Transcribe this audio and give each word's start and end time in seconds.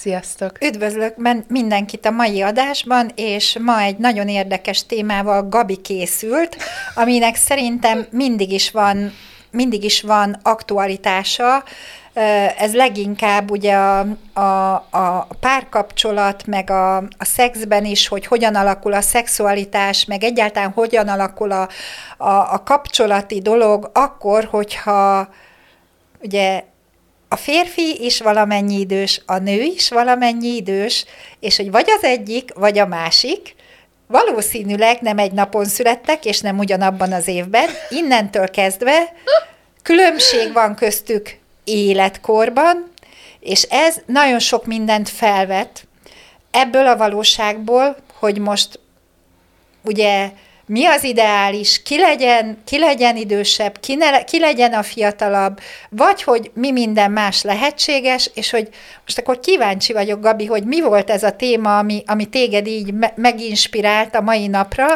Sziasztok! 0.00 0.62
Üdvözlök 0.64 1.14
mindenkit 1.48 2.06
a 2.06 2.10
mai 2.10 2.42
adásban, 2.42 3.10
és 3.14 3.58
ma 3.60 3.80
egy 3.80 3.96
nagyon 3.96 4.28
érdekes 4.28 4.86
témával 4.86 5.48
Gabi 5.48 5.76
készült, 5.76 6.56
aminek 6.94 7.36
szerintem 7.36 8.06
mindig 8.10 8.52
is 8.52 8.70
van, 8.70 9.12
mindig 9.50 9.84
is 9.84 10.02
van 10.02 10.40
aktualitása, 10.42 11.64
ez 12.58 12.74
leginkább 12.74 13.50
ugye 13.50 13.74
a, 13.74 13.98
a, 14.32 14.72
a 14.90 15.28
párkapcsolat, 15.40 16.46
meg 16.46 16.70
a, 16.70 16.96
a 16.96 17.24
szexben 17.24 17.84
is, 17.84 18.08
hogy 18.08 18.26
hogyan 18.26 18.54
alakul 18.54 18.92
a 18.92 19.00
szexualitás, 19.00 20.04
meg 20.04 20.24
egyáltalán 20.24 20.70
hogyan 20.70 21.08
alakul 21.08 21.50
a, 21.52 21.68
a, 22.16 22.52
a 22.52 22.62
kapcsolati 22.64 23.40
dolog, 23.40 23.90
akkor, 23.92 24.44
hogyha 24.44 25.28
ugye 26.22 26.62
a 27.28 27.36
férfi 27.36 28.04
is 28.04 28.20
valamennyi 28.20 28.78
idős, 28.78 29.22
a 29.26 29.38
nő 29.38 29.62
is 29.62 29.88
valamennyi 29.88 30.56
idős, 30.56 31.04
és 31.40 31.56
hogy 31.56 31.70
vagy 31.70 31.90
az 31.96 32.04
egyik, 32.04 32.52
vagy 32.54 32.78
a 32.78 32.86
másik, 32.86 33.54
valószínűleg 34.06 35.00
nem 35.00 35.18
egy 35.18 35.32
napon 35.32 35.64
születtek, 35.64 36.24
és 36.24 36.40
nem 36.40 36.58
ugyanabban 36.58 37.12
az 37.12 37.28
évben, 37.28 37.68
innentől 37.90 38.48
kezdve 38.50 39.14
különbség 39.82 40.52
van 40.52 40.74
köztük 40.74 41.38
életkorban, 41.64 42.90
és 43.40 43.62
ez 43.62 43.96
nagyon 44.06 44.38
sok 44.38 44.66
mindent 44.66 45.08
felvet 45.08 45.86
ebből 46.50 46.86
a 46.86 46.96
valóságból, 46.96 47.96
hogy 48.18 48.38
most 48.38 48.80
ugye 49.84 50.30
mi 50.68 50.86
az 50.86 51.04
ideális, 51.04 51.82
ki 51.82 51.98
legyen, 51.98 52.58
ki 52.64 52.78
legyen 52.78 53.16
idősebb, 53.16 53.80
ki, 53.80 53.94
ne, 53.94 54.24
ki 54.24 54.38
legyen 54.38 54.72
a 54.72 54.82
fiatalabb, 54.82 55.60
vagy 55.90 56.22
hogy 56.22 56.50
mi 56.54 56.72
minden 56.72 57.10
más 57.10 57.42
lehetséges, 57.42 58.30
és 58.34 58.50
hogy 58.50 58.68
most 59.04 59.18
akkor 59.18 59.40
kíváncsi 59.40 59.92
vagyok, 59.92 60.20
Gabi, 60.20 60.46
hogy 60.46 60.64
mi 60.64 60.80
volt 60.80 61.10
ez 61.10 61.22
a 61.22 61.36
téma, 61.36 61.78
ami, 61.78 62.02
ami 62.06 62.26
téged 62.26 62.66
így 62.66 62.94
me, 62.94 63.12
meginspirált 63.16 64.14
a 64.14 64.20
mai 64.20 64.46
napra, 64.46 64.86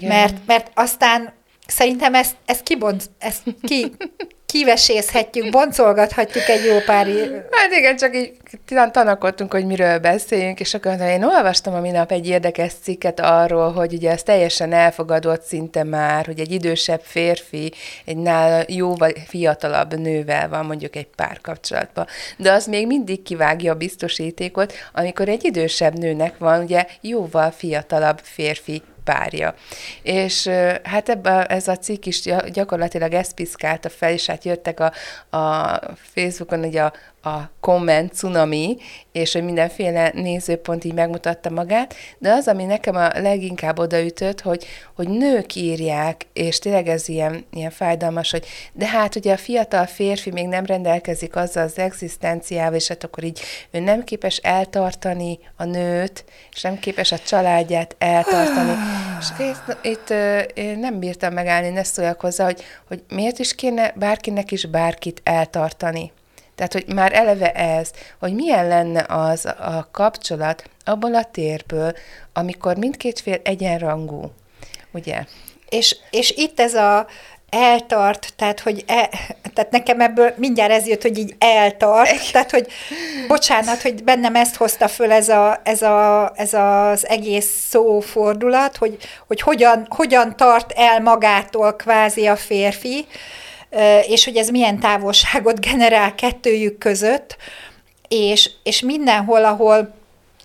mert, 0.00 0.34
mert 0.46 0.70
aztán 0.74 1.32
szerintem 1.66 2.14
ezt, 2.14 2.34
ezt 2.44 2.62
kibont, 2.62 3.10
ezt 3.18 3.42
ki, 3.62 3.92
kivesézhetjük, 4.56 5.50
boncolgathatjuk 5.50 6.48
egy 6.48 6.64
jó 6.64 6.78
pár 6.78 7.06
Hát 7.50 7.72
igen, 7.78 7.96
csak 7.96 8.16
így 8.16 8.32
tanakodtunk, 8.90 9.52
hogy 9.52 9.66
miről 9.66 9.98
beszéljünk, 9.98 10.60
és 10.60 10.74
akkor 10.74 11.00
én 11.00 11.24
olvastam 11.24 11.74
a 11.74 11.80
minap 11.80 12.12
egy 12.12 12.28
érdekes 12.28 12.72
cikket 12.82 13.20
arról, 13.20 13.72
hogy 13.72 13.92
ugye 13.92 14.10
ez 14.10 14.22
teljesen 14.22 14.72
elfogadott 14.72 15.42
szinte 15.42 15.84
már, 15.84 16.26
hogy 16.26 16.40
egy 16.40 16.52
idősebb 16.52 17.00
férfi 17.02 17.72
egy 18.04 18.16
nála 18.16 18.64
jóval 18.68 19.12
fiatalabb 19.26 19.98
nővel 19.98 20.48
van 20.48 20.66
mondjuk 20.66 20.96
egy 20.96 21.08
párkapcsolatban. 21.16 22.06
De 22.36 22.52
az 22.52 22.66
még 22.66 22.86
mindig 22.86 23.22
kivágja 23.22 23.72
a 23.72 23.76
biztosítékot, 23.76 24.72
amikor 24.92 25.28
egy 25.28 25.44
idősebb 25.44 25.98
nőnek 25.98 26.38
van 26.38 26.62
ugye 26.62 26.86
jóval 27.00 27.50
fiatalabb 27.50 28.20
férfi 28.22 28.82
párja. 29.06 29.54
És 30.02 30.48
hát 30.82 31.08
ebbe, 31.08 31.44
ez 31.44 31.68
a 31.68 31.76
cikk 31.76 32.04
is 32.04 32.22
gyakorlatilag 32.52 33.12
ezt 33.12 33.34
piszkálta 33.34 33.88
fel, 33.88 34.12
és 34.12 34.26
hát 34.26 34.44
jöttek 34.44 34.80
a, 34.80 34.92
a 35.36 35.80
Facebookon 36.14 36.64
ugye 36.64 36.82
a, 36.82 36.92
a 37.26 37.50
komment 37.60 38.12
cunami, 38.12 38.76
és 39.12 39.32
hogy 39.32 39.44
mindenféle 39.44 40.10
nézőpont 40.14 40.84
így 40.84 40.94
megmutatta 40.94 41.50
magát, 41.50 41.94
de 42.18 42.32
az, 42.32 42.48
ami 42.48 42.64
nekem 42.64 42.96
a 42.96 43.08
leginkább 43.14 43.78
odaütött, 43.78 44.40
hogy, 44.40 44.66
hogy 44.94 45.08
nők 45.08 45.54
írják, 45.54 46.26
és 46.32 46.58
tényleg 46.58 46.88
ez 46.88 47.08
ilyen, 47.08 47.44
ilyen 47.52 47.70
fájdalmas, 47.70 48.30
hogy 48.30 48.46
de 48.72 48.86
hát 48.86 49.16
ugye 49.16 49.32
a 49.32 49.36
fiatal 49.36 49.86
férfi 49.86 50.30
még 50.30 50.46
nem 50.46 50.64
rendelkezik 50.64 51.36
azzal 51.36 51.64
az 51.64 51.78
egzisztenciával, 51.78 52.74
és 52.74 52.88
hát 52.88 53.04
akkor 53.04 53.24
így 53.24 53.40
ő 53.70 53.80
nem 53.80 54.04
képes 54.04 54.36
eltartani 54.36 55.38
a 55.56 55.64
nőt, 55.64 56.24
és 56.52 56.62
nem 56.62 56.78
képes 56.78 57.12
a 57.12 57.18
családját 57.18 57.94
eltartani. 57.98 58.72
és 59.20 59.26
itt, 59.38 59.76
itt 59.82 60.10
én 60.54 60.78
nem 60.78 60.98
bírtam 60.98 61.32
megállni, 61.32 61.68
ne 61.68 61.82
szóljak 61.82 62.20
hozzá, 62.20 62.44
hogy, 62.44 62.62
hogy 62.88 63.02
miért 63.08 63.38
is 63.38 63.54
kéne 63.54 63.92
bárkinek 63.96 64.50
is 64.52 64.66
bárkit 64.66 65.20
eltartani. 65.24 66.12
Tehát, 66.56 66.72
hogy 66.72 66.84
már 66.94 67.12
eleve 67.12 67.52
ez, 67.52 67.90
hogy 68.18 68.34
milyen 68.34 68.68
lenne 68.68 69.04
az 69.08 69.44
a 69.44 69.88
kapcsolat 69.92 70.70
abból 70.84 71.14
a 71.14 71.24
térből, 71.24 71.92
amikor 72.32 72.76
mindkét 72.76 73.20
fél 73.20 73.40
egyenrangú, 73.44 74.30
ugye? 74.90 75.24
És, 75.68 75.96
és 76.10 76.30
itt 76.30 76.60
ez 76.60 76.74
a 76.74 77.06
eltart, 77.50 78.32
tehát, 78.36 78.60
hogy 78.60 78.84
e, 78.86 79.08
tehát 79.54 79.70
nekem 79.70 80.00
ebből 80.00 80.32
mindjárt 80.36 80.72
ez 80.72 80.86
jött, 80.86 81.02
hogy 81.02 81.18
így 81.18 81.34
eltart, 81.38 82.10
tehát, 82.32 82.50
hogy 82.50 82.66
bocsánat, 83.28 83.82
hogy 83.82 84.04
bennem 84.04 84.34
ezt 84.34 84.56
hozta 84.56 84.88
föl 84.88 85.12
ez, 85.12 85.28
a, 85.28 85.60
ez, 85.64 85.82
a, 85.82 86.32
ez 86.34 86.54
az 86.54 87.08
egész 87.08 87.66
szófordulat, 87.68 88.76
hogy, 88.76 88.96
hogy 89.26 89.40
hogyan, 89.40 89.86
hogyan 89.90 90.36
tart 90.36 90.72
el 90.72 91.00
magától 91.00 91.76
kvázi 91.76 92.26
a 92.26 92.36
férfi, 92.36 93.06
és 94.06 94.24
hogy 94.24 94.36
ez 94.36 94.48
milyen 94.48 94.80
távolságot 94.80 95.60
generál 95.60 96.14
kettőjük 96.14 96.78
között, 96.78 97.36
és, 98.08 98.50
és 98.62 98.80
mindenhol, 98.80 99.44
ahol, 99.44 99.94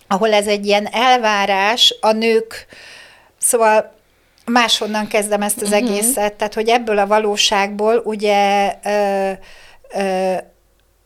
ahol 0.07 0.33
ez 0.33 0.47
egy 0.47 0.65
ilyen 0.65 0.87
elvárás, 0.91 1.95
a 2.01 2.11
nők, 2.11 2.65
szóval 3.37 3.93
máshonnan 4.45 5.07
kezdem 5.07 5.41
ezt 5.41 5.61
az 5.61 5.71
uh-huh. 5.71 5.89
egészet, 5.89 6.33
tehát 6.33 6.53
hogy 6.53 6.69
ebből 6.69 6.97
a 6.97 7.07
valóságból 7.07 8.01
ugye 8.05 8.73
ö, 8.83 9.31
ö, 9.93 10.35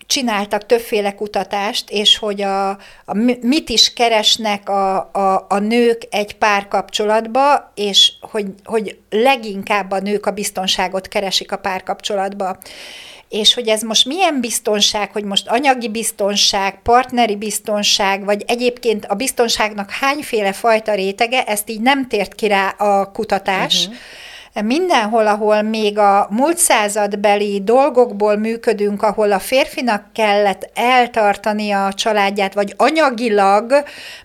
csináltak 0.08 0.66
többféle 0.66 1.16
kutatást, 1.16 1.90
és 1.90 2.18
hogy 2.18 2.42
a, 2.42 2.70
a 3.06 3.14
mit 3.42 3.70
is 3.70 3.94
keresnek 3.94 4.70
a, 4.70 4.96
a, 4.96 5.46
a 5.50 5.60
nők 5.60 6.02
egy 6.10 6.36
párkapcsolatba, 6.36 7.72
és 7.76 8.12
hogy, 8.22 8.46
hogy 8.64 8.98
leginkább 9.10 9.92
a 9.92 10.00
nők 10.00 10.26
a 10.26 10.32
biztonságot 10.32 11.08
keresik 11.08 11.52
a 11.52 11.58
párkapcsolatba. 11.58 12.58
És 13.30 13.54
hogy 13.54 13.68
ez 13.68 13.82
most 13.82 14.06
milyen 14.06 14.40
biztonság, 14.42 15.12
hogy 15.12 15.24
most 15.24 15.48
anyagi 15.48 15.90
biztonság, 15.90 16.82
partneri 16.82 17.36
biztonság, 17.36 18.26
vagy 18.26 18.44
egyébként 18.48 19.06
a 19.06 19.14
biztonságnak 19.14 19.92
hányféle 19.92 20.54
fajta 20.54 20.94
rétege, 20.94 21.44
ezt 21.44 21.70
így 21.70 21.82
nem 21.82 22.08
tért 22.08 22.36
ki 22.36 22.48
rá 22.48 22.68
a 22.68 23.12
kutatás, 23.12 23.86
uh-huh 23.86 24.00
mindenhol, 24.62 25.28
ahol 25.28 25.62
még 25.62 25.98
a 25.98 26.28
múlt 26.30 26.58
századbeli 26.58 27.62
dolgokból 27.64 28.36
működünk, 28.36 29.02
ahol 29.04 29.32
a 29.32 29.40
férfinak 29.40 30.04
kellett 30.14 30.70
eltartania 30.74 31.86
a 31.86 31.94
családját, 31.94 32.54
vagy 32.54 32.74
anyagilag 32.78 33.74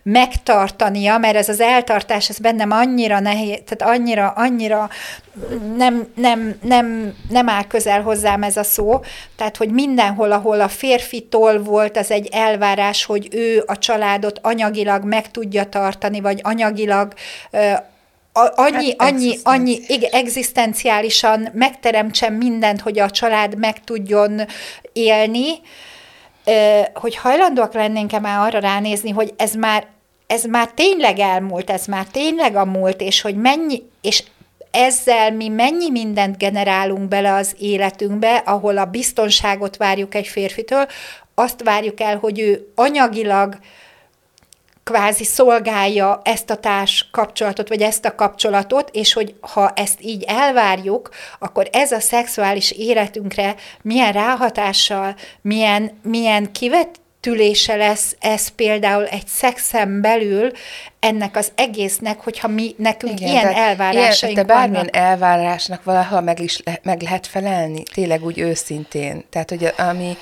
megtartania, 0.03 1.17
mert 1.17 1.35
ez 1.35 1.49
az 1.49 1.59
eltartás, 1.59 2.29
ez 2.29 2.39
bennem 2.39 2.71
annyira 2.71 3.19
nehéz, 3.19 3.59
tehát 3.65 3.95
annyira, 3.95 4.33
annyira 4.35 4.89
nem, 5.77 6.07
nem, 6.15 6.55
nem, 6.61 7.13
nem 7.29 7.49
áll 7.49 7.67
közel 7.67 8.01
hozzám 8.01 8.43
ez 8.43 8.57
a 8.57 8.63
szó, 8.63 8.99
tehát, 9.35 9.57
hogy 9.57 9.71
mindenhol, 9.71 10.31
ahol 10.31 10.61
a 10.61 10.67
férfitól 10.67 11.63
volt 11.63 11.97
az 11.97 12.11
egy 12.11 12.29
elvárás, 12.31 13.05
hogy 13.05 13.27
ő 13.31 13.63
a 13.65 13.77
családot 13.77 14.39
anyagilag 14.41 15.03
meg 15.03 15.31
tudja 15.31 15.63
tartani, 15.63 16.19
vagy 16.19 16.39
anyagilag 16.43 17.13
a, 18.33 18.51
annyi, 18.55 18.95
hát 18.97 19.11
annyi, 19.11 19.37
annyi, 19.43 19.79
igen, 19.87 20.11
egzisztenciálisan 20.11 21.49
megteremtsen 21.53 22.33
mindent, 22.33 22.81
hogy 22.81 22.99
a 22.99 23.09
család 23.09 23.57
meg 23.57 23.83
tudjon 23.83 24.41
élni, 24.93 25.59
hogy 26.93 27.15
hajlandóak 27.15 27.73
lennénk-e 27.73 28.19
már 28.19 28.47
arra 28.47 28.59
ránézni, 28.59 29.09
hogy 29.09 29.33
ez 29.37 29.53
már, 29.53 29.87
ez 30.27 30.43
már 30.43 30.67
tényleg 30.67 31.19
elmúlt, 31.19 31.69
ez 31.69 31.85
már 31.85 32.05
tényleg 32.05 32.55
a 32.55 32.65
múlt, 32.65 33.01
és 33.01 33.21
hogy 33.21 33.35
mennyi, 33.35 33.83
és 34.01 34.23
ezzel 34.71 35.31
mi 35.31 35.47
mennyi 35.47 35.89
mindent 35.89 36.37
generálunk 36.37 37.07
bele 37.07 37.33
az 37.33 37.55
életünkbe, 37.59 38.35
ahol 38.35 38.77
a 38.77 38.85
biztonságot 38.85 39.77
várjuk 39.77 40.15
egy 40.15 40.27
férfitől, 40.27 40.87
azt 41.35 41.63
várjuk 41.63 41.99
el, 41.99 42.17
hogy 42.17 42.39
ő 42.39 42.71
anyagilag, 42.75 43.57
kvázi 44.83 45.23
szolgálja 45.23 46.21
ezt 46.23 46.49
a 46.49 46.55
társ 46.55 47.09
kapcsolatot, 47.11 47.67
vagy 47.67 47.81
ezt 47.81 48.05
a 48.05 48.15
kapcsolatot, 48.15 48.89
és 48.93 49.13
hogy 49.13 49.35
ha 49.39 49.71
ezt 49.75 50.01
így 50.01 50.23
elvárjuk, 50.27 51.09
akkor 51.39 51.69
ez 51.71 51.91
a 51.91 51.99
szexuális 51.99 52.71
életünkre 52.71 53.55
milyen 53.81 54.11
ráhatással, 54.11 55.15
milyen, 55.41 55.99
milyen 56.03 56.51
kivet, 56.51 56.99
tülése 57.21 57.75
lesz 57.75 58.15
ez 58.19 58.47
például 58.47 59.05
egy 59.05 59.27
szexen 59.27 60.01
belül 60.01 60.51
ennek 60.99 61.37
az 61.37 61.51
egésznek, 61.55 62.19
hogyha 62.19 62.47
mi 62.47 62.75
nekünk 62.77 63.19
Igen, 63.19 63.31
ilyen 63.31 63.53
elvárásaink 63.53 64.35
ilyen, 64.35 64.47
de 64.47 64.53
bármilyen 64.53 64.89
vannak. 64.91 65.09
elvárásnak 65.09 65.83
valaha 65.83 66.21
meg 66.21 66.39
is 66.39 66.61
le, 66.63 66.79
meg 66.83 67.01
lehet 67.01 67.27
felelni, 67.27 67.83
tényleg 67.93 68.23
úgy 68.23 68.39
őszintén. 68.39 69.25
Tehát, 69.29 69.49
hogy 69.49 69.73
ami 69.77 70.17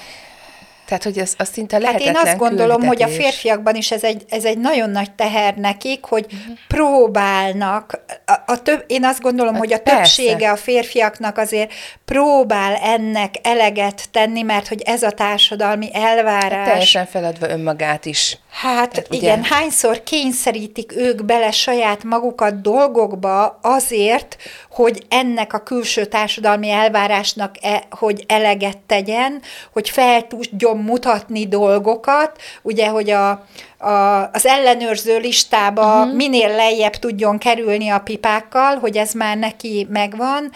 tehát, 0.90 1.04
hogy 1.04 1.18
ez, 1.18 1.34
az 1.38 1.50
szinte 1.52 1.78
lehetetlen 1.78 2.16
Hát 2.16 2.26
én 2.26 2.30
azt 2.32 2.40
gondolom, 2.40 2.80
küldetés. 2.80 3.06
hogy 3.06 3.14
a 3.14 3.22
férfiakban 3.22 3.76
is 3.76 3.92
ez 3.92 4.04
egy, 4.04 4.24
ez 4.30 4.46
egy 4.46 4.58
nagyon 4.58 4.90
nagy 4.90 5.12
teher 5.12 5.56
nekik, 5.56 6.04
hogy 6.04 6.26
uh-huh. 6.26 6.58
próbálnak, 6.68 8.00
a, 8.26 8.34
a 8.46 8.62
több, 8.62 8.84
én 8.88 9.06
azt 9.06 9.22
gondolom, 9.22 9.54
hát 9.54 9.62
hogy 9.62 9.74
a 9.74 9.80
persze. 9.80 10.22
többsége 10.22 10.52
a 10.52 10.56
férfiaknak 10.56 11.38
azért 11.38 11.72
próbál 12.06 12.76
ennek 12.76 13.36
eleget 13.42 14.10
tenni, 14.12 14.42
mert 14.42 14.68
hogy 14.68 14.82
ez 14.82 15.04
a 15.04 15.12
társadalmi 15.12 15.90
elvárás. 15.94 16.52
Hát 16.52 16.68
teljesen 16.68 17.06
feladva 17.06 17.50
önmagát 17.50 18.06
is. 18.06 18.38
Hát 18.52 18.90
Tehát, 18.90 19.14
igen, 19.14 19.40
ugye... 19.40 19.48
hányszor 19.50 20.04
kényszerítik 20.04 20.96
ők 20.96 21.26
bele 21.26 21.52
saját 21.52 22.04
magukat 22.04 22.62
dolgokba 22.62 23.60
azért, 23.62 24.38
hogy 24.72 25.06
ennek 25.10 25.54
a 25.54 25.64
külső 25.64 26.06
társadalmi 26.06 26.70
elvárásnak, 26.70 27.56
e, 27.62 27.84
hogy 27.90 28.24
eleget 28.28 28.78
tegyen, 28.78 29.42
hogy 29.74 29.90
fel 29.90 30.28
tudjon 30.28 30.78
mutatni 30.78 31.48
dolgokat, 31.48 32.42
ugye, 32.62 32.88
hogy 32.88 33.10
a, 33.10 33.30
a, 33.78 34.30
az 34.34 34.46
ellenőrző 34.46 35.18
listába 35.18 36.00
uh-huh. 36.00 36.16
minél 36.16 36.56
lejjebb 36.56 36.96
tudjon 36.96 37.38
kerülni 37.38 37.90
a 37.90 38.00
pipákkal, 38.00 38.76
hogy 38.78 38.98
ez 38.98 39.14
már 39.14 39.38
neki 39.38 39.88
megvan, 39.90 40.52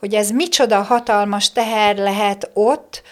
hogy 0.00 0.14
ez 0.14 0.30
micsoda 0.30 0.82
hatalmas 0.82 1.52
teher 1.52 1.96
lehet 1.96 2.50
ott, 2.52 3.02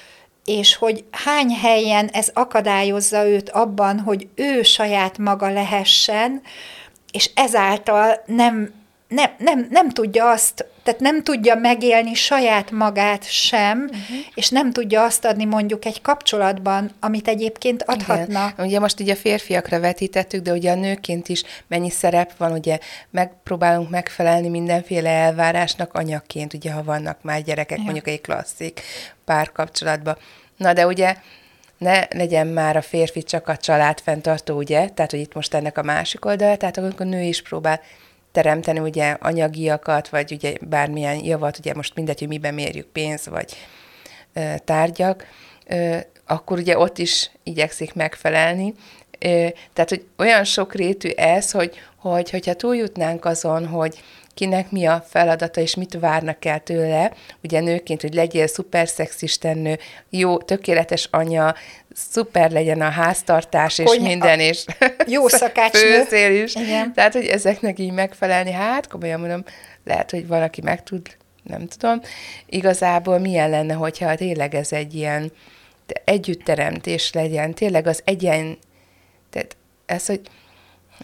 és 0.48 0.76
hogy 0.76 1.04
hány 1.10 1.50
helyen 1.54 2.08
ez 2.08 2.30
akadályozza 2.32 3.26
őt 3.26 3.50
abban, 3.50 3.98
hogy 3.98 4.28
ő 4.34 4.62
saját 4.62 5.18
maga 5.18 5.50
lehessen, 5.50 6.42
és 7.12 7.30
ezáltal 7.34 8.22
nem, 8.26 8.72
nem, 9.08 9.30
nem, 9.38 9.66
nem 9.70 9.90
tudja 9.90 10.30
azt, 10.30 10.66
tehát 10.82 11.00
nem 11.00 11.22
tudja 11.22 11.54
megélni 11.54 12.14
saját 12.14 12.70
magát 12.70 13.30
sem, 13.30 13.82
uh-huh. 13.82 14.16
és 14.34 14.48
nem 14.48 14.72
tudja 14.72 15.04
azt 15.04 15.24
adni 15.24 15.44
mondjuk 15.44 15.84
egy 15.84 16.02
kapcsolatban, 16.02 16.90
amit 17.00 17.28
egyébként 17.28 17.82
adhatna. 17.82 18.52
Igen. 18.52 18.66
Ugye 18.66 18.80
most 18.80 19.00
ugye 19.00 19.12
a 19.12 19.16
férfiakra 19.16 19.80
vetítettük, 19.80 20.42
de 20.42 20.52
ugye 20.52 20.70
a 20.70 20.74
nőként 20.74 21.28
is 21.28 21.42
mennyi 21.66 21.90
szerep 21.90 22.36
van, 22.36 22.52
ugye 22.52 22.78
megpróbálunk 23.10 23.90
megfelelni 23.90 24.48
mindenféle 24.48 25.10
elvárásnak 25.10 25.94
anyaként, 25.94 26.54
ugye 26.54 26.72
ha 26.72 26.82
vannak 26.82 27.22
már 27.22 27.42
gyerekek, 27.42 27.78
Igen. 27.78 27.84
mondjuk 27.84 28.08
egy 28.08 28.20
klasszik 28.20 28.80
párkapcsolatban. 29.24 30.16
Na 30.56 30.72
de 30.72 30.86
ugye 30.86 31.16
ne 31.78 32.06
legyen 32.10 32.46
már 32.46 32.76
a 32.76 32.82
férfi 32.82 33.22
csak 33.22 33.48
a 33.48 33.56
család 33.56 34.00
fenntartó, 34.00 34.56
ugye? 34.56 34.88
Tehát, 34.88 35.10
hogy 35.10 35.20
itt 35.20 35.34
most 35.34 35.54
ennek 35.54 35.78
a 35.78 35.82
másik 35.82 36.24
oldal, 36.24 36.56
tehát 36.56 36.76
akkor 36.78 36.92
a 36.98 37.04
nő 37.04 37.22
is 37.22 37.42
próbál 37.42 37.80
teremteni 38.32 38.78
ugye 38.78 39.16
anyagiakat, 39.20 40.08
vagy 40.08 40.32
ugye 40.32 40.52
bármilyen 40.60 41.24
javat, 41.24 41.58
ugye 41.58 41.74
most 41.74 41.94
mindegy, 41.94 42.18
hogy 42.18 42.28
miben 42.28 42.54
mérjük 42.54 42.86
pénz, 42.86 43.28
vagy 43.28 43.56
tárgyak, 44.64 45.26
akkor 46.26 46.58
ugye 46.58 46.78
ott 46.78 46.98
is 46.98 47.30
igyekszik 47.42 47.94
megfelelni. 47.94 48.74
Tehát, 49.72 49.88
hogy 49.88 50.06
olyan 50.18 50.44
sokrétű 50.44 51.08
ez, 51.08 51.50
hogy, 51.50 51.74
hogy 51.96 52.30
hogyha 52.30 52.54
túljutnánk 52.54 53.24
azon, 53.24 53.66
hogy 53.66 54.02
kinek 54.38 54.70
mi 54.70 54.86
a 54.86 55.04
feladata, 55.08 55.60
és 55.60 55.74
mit 55.74 55.98
várnak 56.00 56.44
el 56.44 56.60
tőle, 56.60 57.12
ugye 57.42 57.60
nőként, 57.60 58.00
hogy 58.00 58.14
legyél 58.14 58.46
szuper 58.46 58.88
szexistennő, 58.88 59.78
jó, 60.10 60.38
tökéletes 60.38 61.08
anya, 61.10 61.54
szuper 61.94 62.50
legyen 62.50 62.80
a 62.80 62.88
háztartás, 62.88 63.78
és 63.78 63.84
Kony- 63.84 64.02
minden, 64.02 64.40
és 64.40 64.64
jó 65.06 65.28
szakácsnő. 65.28 65.80
főzél 65.80 66.42
is. 66.42 66.54
Igen. 66.54 66.92
Tehát, 66.92 67.12
hogy 67.12 67.26
ezeknek 67.26 67.78
így 67.78 67.92
megfelelni, 67.92 68.50
hát 68.50 68.88
komolyan 68.88 69.20
mondom, 69.20 69.44
lehet, 69.84 70.10
hogy 70.10 70.26
valaki 70.26 70.60
meg 70.60 70.82
tud, 70.82 71.06
nem 71.42 71.66
tudom. 71.66 72.00
Igazából 72.46 73.18
milyen 73.18 73.50
lenne, 73.50 73.74
hogyha 73.74 74.14
tényleg 74.14 74.54
ez 74.54 74.72
egy 74.72 74.94
ilyen 74.94 75.32
együttteremtés 76.04 77.12
legyen, 77.12 77.54
tényleg 77.54 77.86
az 77.86 78.02
egyen, 78.04 78.58
tehát 79.30 79.56
ez, 79.86 80.06
hogy 80.06 80.20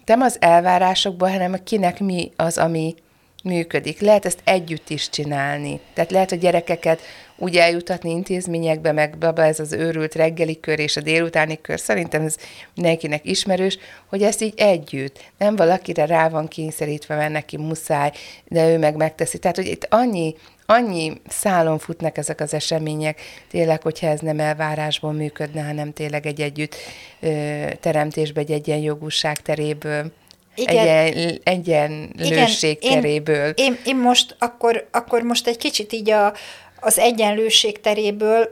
nem 0.04 0.20
az 0.20 0.36
elvárásokból, 0.40 1.28
hanem 1.28 1.62
kinek 1.64 2.00
mi 2.00 2.30
az, 2.36 2.58
ami 2.58 2.94
működik. 3.44 4.00
Lehet 4.00 4.24
ezt 4.24 4.40
együtt 4.44 4.90
is 4.90 5.08
csinálni. 5.10 5.80
Tehát 5.94 6.10
lehet 6.10 6.32
a 6.32 6.36
gyerekeket 6.36 7.00
úgy 7.36 7.56
eljutatni 7.56 8.10
intézményekbe, 8.10 8.92
meg 8.92 9.18
baba 9.18 9.44
ez 9.44 9.60
az 9.60 9.72
őrült 9.72 10.14
reggeli 10.14 10.60
kör 10.60 10.78
és 10.78 10.96
a 10.96 11.00
délutáni 11.00 11.60
kör, 11.60 11.80
szerintem 11.80 12.22
ez 12.22 12.36
mindenkinek 12.74 13.24
ismerős, 13.24 13.78
hogy 14.06 14.22
ezt 14.22 14.42
így 14.42 14.54
együtt, 14.56 15.32
nem 15.38 15.56
valakire 15.56 16.06
rá 16.06 16.28
van 16.28 16.48
kényszerítve, 16.48 17.16
mert 17.16 17.32
neki 17.32 17.56
muszáj, 17.56 18.12
de 18.48 18.68
ő 18.68 18.78
meg 18.78 18.96
megteszi. 18.96 19.38
Tehát, 19.38 19.56
hogy 19.56 19.66
itt 19.66 19.86
annyi, 19.90 20.34
annyi 20.66 21.12
szálon 21.28 21.78
futnak 21.78 22.16
ezek 22.16 22.40
az 22.40 22.54
események, 22.54 23.20
tényleg, 23.50 23.82
hogyha 23.82 24.06
ez 24.06 24.20
nem 24.20 24.40
elvárásból 24.40 25.12
működne, 25.12 25.62
hanem 25.62 25.92
tényleg 25.92 26.26
egy 26.26 26.40
együtt 26.40 26.74
ö, 27.20 27.64
teremtésbe, 27.80 28.40
egy 28.40 28.50
egyenjogúság 28.50 29.42
teréből 29.42 30.12
igen. 30.54 30.86
Egyen, 30.86 31.40
egyenlőség 31.44 32.78
Igen, 32.80 33.00
teréből. 33.00 33.48
Én, 33.48 33.54
én, 33.56 33.78
én 33.84 33.96
most 33.96 34.36
akkor, 34.38 34.88
akkor 34.92 35.22
most 35.22 35.46
egy 35.46 35.56
kicsit 35.56 35.92
így 35.92 36.10
a, 36.10 36.32
az 36.80 36.98
egyenlőség 36.98 37.80
teréből 37.80 38.48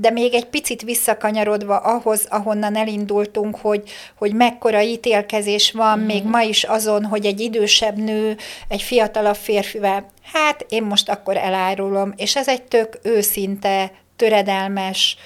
de 0.00 0.10
még 0.10 0.34
egy 0.34 0.44
picit 0.44 0.82
visszakanyarodva 0.82 1.76
ahhoz, 1.76 2.26
ahonnan 2.28 2.76
elindultunk, 2.76 3.56
hogy, 3.56 3.90
hogy 4.14 4.34
mekkora 4.34 4.82
ítélkezés 4.82 5.72
van 5.72 5.98
mm. 5.98 6.04
még 6.04 6.24
ma 6.24 6.42
is 6.42 6.64
azon, 6.64 7.04
hogy 7.04 7.26
egy 7.26 7.40
idősebb 7.40 7.96
nő 7.96 8.36
egy 8.68 8.82
fiatalabb 8.82 9.36
férfivel, 9.36 10.10
hát 10.32 10.66
én 10.68 10.82
most 10.82 11.08
akkor 11.08 11.36
elárulom, 11.36 12.12
és 12.16 12.36
ez 12.36 12.48
egy 12.48 12.62
tök 12.62 12.98
őszinte, 13.02 13.92
töredelmes, 14.16 15.16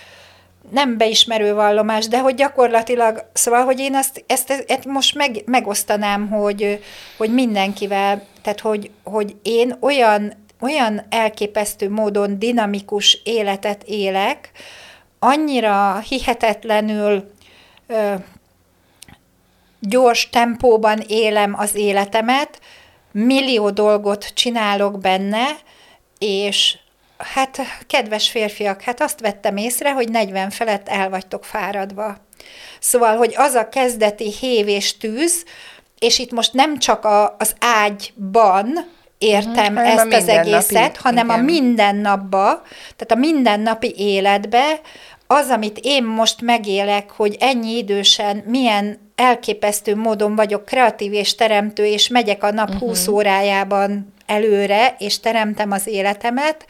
nem 0.71 0.97
beismerő 0.97 1.55
vallomás, 1.55 2.09
de 2.09 2.19
hogy 2.19 2.35
gyakorlatilag, 2.35 3.31
szóval, 3.33 3.65
hogy 3.65 3.79
én 3.79 3.95
ezt, 3.95 4.25
ezt, 4.27 4.65
ezt 4.67 4.85
most 4.85 5.15
meg, 5.15 5.43
megosztanám, 5.47 6.29
hogy, 6.29 6.85
hogy 7.17 7.35
mindenkivel, 7.35 8.23
tehát 8.43 8.61
hogy, 8.61 8.91
hogy 9.05 9.37
én 9.43 9.77
olyan, 9.81 10.33
olyan 10.61 11.07
elképesztő 11.11 11.91
módon 11.91 12.39
dinamikus 12.39 13.21
életet 13.25 13.83
élek, 13.83 14.51
annyira 15.19 15.99
hihetetlenül 15.99 17.33
ö, 17.87 18.15
gyors 19.81 20.29
tempóban 20.31 21.03
élem 21.07 21.55
az 21.59 21.75
életemet, 21.75 22.61
millió 23.13 23.71
dolgot 23.71 24.35
csinálok 24.35 25.01
benne, 25.01 25.47
és 26.19 26.79
Hát, 27.19 27.59
kedves 27.87 28.29
férfiak, 28.29 28.83
hát 28.83 29.01
azt 29.01 29.21
vettem 29.21 29.57
észre, 29.57 29.93
hogy 29.93 30.11
40 30.11 30.51
felett 30.51 30.89
el 30.89 31.11
vagytok 31.11 31.45
fáradva. 31.45 32.17
Szóval, 32.81 33.17
hogy 33.17 33.35
az 33.37 33.55
a 33.55 33.69
kezdeti 33.69 34.33
hév 34.33 34.69
és 34.69 34.97
tűz, 34.97 35.45
és 35.99 36.19
itt 36.19 36.31
most 36.31 36.53
nem 36.53 36.79
csak 36.79 37.05
a, 37.05 37.37
az 37.39 37.55
ágyban 37.61 38.87
értem 39.19 39.77
uh-huh, 39.77 39.93
ezt 39.93 40.13
az 40.13 40.29
egészet, 40.29 40.97
hanem 40.97 41.27
igen. 41.27 41.41
a 41.41 41.43
mindennapba, 41.43 42.63
tehát 42.97 43.13
a 43.13 43.15
mindennapi 43.15 43.95
életbe, 43.97 44.81
az, 45.27 45.49
amit 45.49 45.79
én 45.83 46.05
most 46.05 46.41
megélek, 46.41 47.11
hogy 47.11 47.37
ennyi 47.41 47.77
idősen 47.77 48.43
milyen 48.47 48.99
elképesztő 49.15 49.97
módon 49.97 50.37
vagyok 50.37 50.65
kreatív 50.65 51.13
és 51.13 51.35
teremtő, 51.35 51.87
és 51.87 52.09
megyek 52.09 52.43
a 52.43 52.51
nap 52.51 52.69
uh-huh. 52.69 52.83
Mhm. 52.83 52.89
20 52.89 53.07
órájában 53.07 54.13
előre, 54.29 54.95
és 54.99 55.21
teremtem 55.21 55.71
az 55.71 55.87
életemet, 55.87 56.67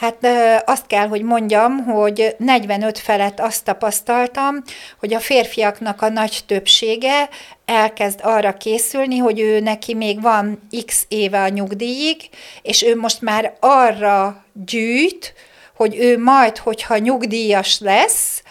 Hát 0.00 0.26
azt 0.64 0.86
kell, 0.86 1.06
hogy 1.06 1.22
mondjam, 1.22 1.84
hogy 1.84 2.34
45 2.38 2.98
felett 2.98 3.40
azt 3.40 3.64
tapasztaltam, 3.64 4.62
hogy 4.98 5.14
a 5.14 5.20
férfiaknak 5.20 6.02
a 6.02 6.08
nagy 6.08 6.40
többsége 6.46 7.28
elkezd 7.64 8.20
arra 8.22 8.52
készülni, 8.52 9.18
hogy 9.18 9.40
ő 9.40 9.60
neki 9.60 9.94
még 9.94 10.20
van 10.20 10.68
x 10.86 11.04
éve 11.08 11.42
a 11.42 11.48
nyugdíjig, 11.48 12.16
és 12.62 12.82
ő 12.82 12.96
most 12.96 13.20
már 13.20 13.56
arra 13.60 14.44
gyűjt, 14.52 15.34
hogy 15.74 15.96
ő 15.98 16.18
majd, 16.18 16.58
hogyha 16.58 16.98
nyugdíjas 16.98 17.78
lesz, 17.80 18.42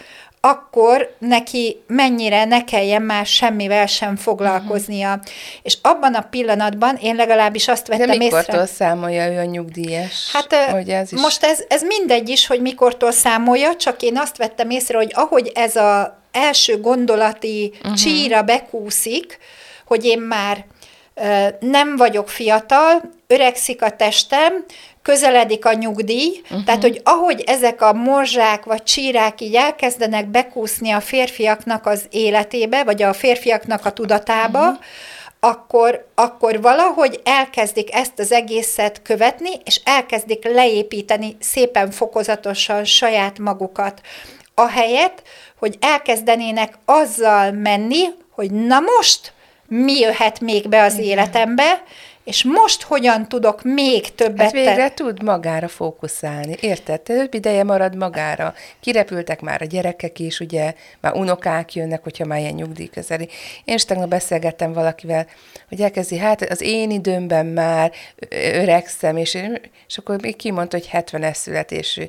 akkor 0.44 1.14
neki 1.18 1.82
mennyire 1.86 2.44
ne 2.44 2.64
kelljen 2.64 3.02
már 3.02 3.26
semmivel 3.26 3.86
sem 3.86 4.16
foglalkoznia. 4.16 5.08
Uh-huh. 5.08 5.24
És 5.62 5.78
abban 5.82 6.14
a 6.14 6.26
pillanatban 6.30 6.96
én 6.96 7.14
legalábbis 7.14 7.68
azt 7.68 7.86
vettem 7.86 8.06
De 8.06 8.16
mikortól 8.16 8.54
észre... 8.54 8.66
számolja 8.66 9.32
ő 9.32 9.38
a 9.38 9.44
nyugdíjas? 9.44 10.30
Hát 10.32 10.54
hogy 10.54 10.88
ez 10.88 11.12
is... 11.12 11.20
most 11.20 11.44
ez, 11.44 11.64
ez 11.68 11.82
mindegy 11.82 12.28
is, 12.28 12.46
hogy 12.46 12.60
mikortól 12.60 13.12
számolja, 13.12 13.76
csak 13.76 14.02
én 14.02 14.18
azt 14.18 14.36
vettem 14.36 14.70
észre, 14.70 14.96
hogy 14.96 15.10
ahogy 15.14 15.52
ez 15.54 15.76
az 15.76 16.10
első 16.32 16.80
gondolati 16.80 17.72
uh-huh. 17.74 17.94
csíra 17.94 18.42
bekúszik, 18.42 19.38
hogy 19.86 20.04
én 20.04 20.20
már 20.20 20.64
nem 21.60 21.96
vagyok 21.96 22.28
fiatal, 22.28 23.00
öregszik 23.26 23.82
a 23.82 23.90
testem, 23.90 24.64
közeledik 25.02 25.64
a 25.64 25.72
nyugdíj, 25.72 26.40
uh-huh. 26.42 26.64
tehát 26.64 26.82
hogy 26.82 27.00
ahogy 27.04 27.42
ezek 27.46 27.82
a 27.82 27.92
morzsák 27.92 28.64
vagy 28.64 28.82
csírák 28.82 29.40
így 29.40 29.54
elkezdenek 29.54 30.26
bekúszni 30.26 30.90
a 30.90 31.00
férfiaknak 31.00 31.86
az 31.86 32.04
életébe, 32.10 32.84
vagy 32.84 33.02
a 33.02 33.12
férfiaknak 33.12 33.84
a 33.84 33.92
tudatába, 33.92 34.60
uh-huh 34.60 34.84
akkor, 35.44 36.06
akkor 36.14 36.60
valahogy 36.60 37.20
elkezdik 37.24 37.94
ezt 37.94 38.18
az 38.18 38.32
egészet 38.32 39.02
követni, 39.02 39.50
és 39.64 39.80
elkezdik 39.84 40.44
leépíteni 40.44 41.36
szépen 41.40 41.90
fokozatosan 41.90 42.84
saját 42.84 43.38
magukat. 43.38 44.00
Ahelyett, 44.54 45.22
hogy 45.58 45.76
elkezdenének 45.80 46.78
azzal 46.84 47.50
menni, 47.52 48.04
hogy 48.30 48.50
na 48.50 48.80
most 48.80 49.32
mi 49.66 49.98
jöhet 49.98 50.40
még 50.40 50.68
be 50.68 50.82
az 50.82 50.98
életembe, 50.98 51.82
és 52.24 52.44
most 52.44 52.82
hogyan 52.82 53.28
tudok 53.28 53.62
még 53.62 54.14
többet 54.14 54.40
hát 54.40 54.52
végre 54.52 54.74
te- 54.74 54.90
tud 54.90 55.22
magára 55.22 55.68
fókuszálni, 55.68 56.56
érted? 56.60 57.00
Több 57.00 57.34
ideje 57.34 57.64
marad 57.64 57.96
magára. 57.96 58.54
Kirepültek 58.80 59.40
már 59.40 59.62
a 59.62 59.64
gyerekek 59.64 60.18
is, 60.18 60.40
ugye, 60.40 60.74
már 61.00 61.12
unokák 61.12 61.74
jönnek, 61.74 62.02
hogyha 62.02 62.24
már 62.24 62.38
ilyen 62.38 62.54
nyugdíj 62.54 62.86
közeli. 62.86 63.28
Én 63.64 63.74
is 63.74 63.84
tegnap 63.84 64.08
beszélgettem 64.08 64.72
valakivel, 64.72 65.26
hogy 65.68 65.80
elkezdi, 65.80 66.18
hát 66.18 66.42
az 66.42 66.60
én 66.60 66.90
időmben 66.90 67.46
már 67.46 67.92
öregszem, 68.30 69.16
és, 69.16 69.38
és 69.88 69.98
akkor 69.98 70.20
még 70.20 70.36
kimondta, 70.36 70.76
hogy 70.76 70.88
70-es 70.92 71.34
születésű. 71.34 72.04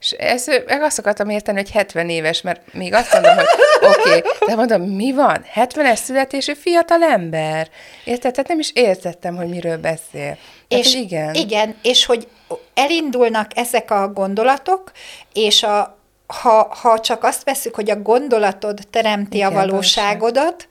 És 0.00 0.10
ezt, 0.10 0.64
meg 0.66 0.82
azt 0.82 0.98
akartam 0.98 1.28
érteni, 1.28 1.58
hogy 1.58 1.70
70 1.70 2.08
éves, 2.08 2.40
mert 2.40 2.72
még 2.72 2.94
azt 2.94 3.12
mondom, 3.12 3.34
hogy 3.34 3.46
oké, 3.80 4.08
okay, 4.08 4.22
de 4.46 4.54
mondom, 4.54 4.82
mi 4.82 5.12
van? 5.12 5.44
70-es 5.54 5.96
születésű 5.96 6.54
fiatal 6.54 7.02
ember. 7.02 7.68
Érted? 8.04 8.32
Tehát 8.32 8.48
nem 8.48 8.58
is 8.58 8.70
értettem, 8.74 9.36
hogy 9.36 9.48
miről 9.48 9.76
beszél. 9.76 10.38
Tehát, 10.68 10.84
és 10.84 10.94
igen. 10.94 11.34
Igen, 11.34 11.76
és 11.82 12.04
hogy 12.04 12.28
elindulnak 12.74 13.50
ezek 13.54 13.90
a 13.90 14.08
gondolatok, 14.08 14.92
és 15.32 15.62
a, 15.62 15.98
ha, 16.26 16.74
ha 16.80 17.00
csak 17.00 17.24
azt 17.24 17.44
veszük, 17.44 17.74
hogy 17.74 17.90
a 17.90 17.96
gondolatod 17.96 18.78
teremti 18.90 19.36
igen, 19.36 19.50
a 19.50 19.54
valóságodat, 19.54 20.42
valóság 20.42 20.68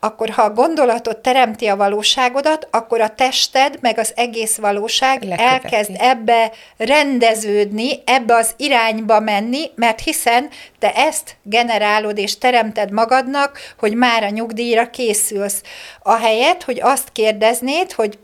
akkor 0.00 0.30
ha 0.30 0.42
a 0.42 0.52
gondolatot 0.52 1.16
teremti 1.16 1.66
a 1.66 1.76
valóságodat, 1.76 2.68
akkor 2.70 3.00
a 3.00 3.14
tested, 3.14 3.78
meg 3.80 3.98
az 3.98 4.12
egész 4.16 4.56
valóság 4.56 5.22
Leköveti. 5.22 5.42
elkezd 5.42 5.90
ebbe 5.98 6.52
rendeződni, 6.76 8.02
ebbe 8.04 8.34
az 8.34 8.50
irányba 8.56 9.20
menni, 9.20 9.70
mert 9.74 10.00
hiszen 10.00 10.48
te 10.78 10.92
ezt 10.92 11.36
generálod 11.42 12.18
és 12.18 12.38
teremted 12.38 12.90
magadnak, 12.90 13.58
hogy 13.78 13.94
már 13.94 14.22
a 14.22 14.28
nyugdíjra 14.28 14.90
készülsz. 14.90 15.62
Ahelyett, 16.02 16.64
hogy 16.64 16.80
azt 16.80 17.12
kérdeznéd, 17.12 17.92
hogy 17.92 18.18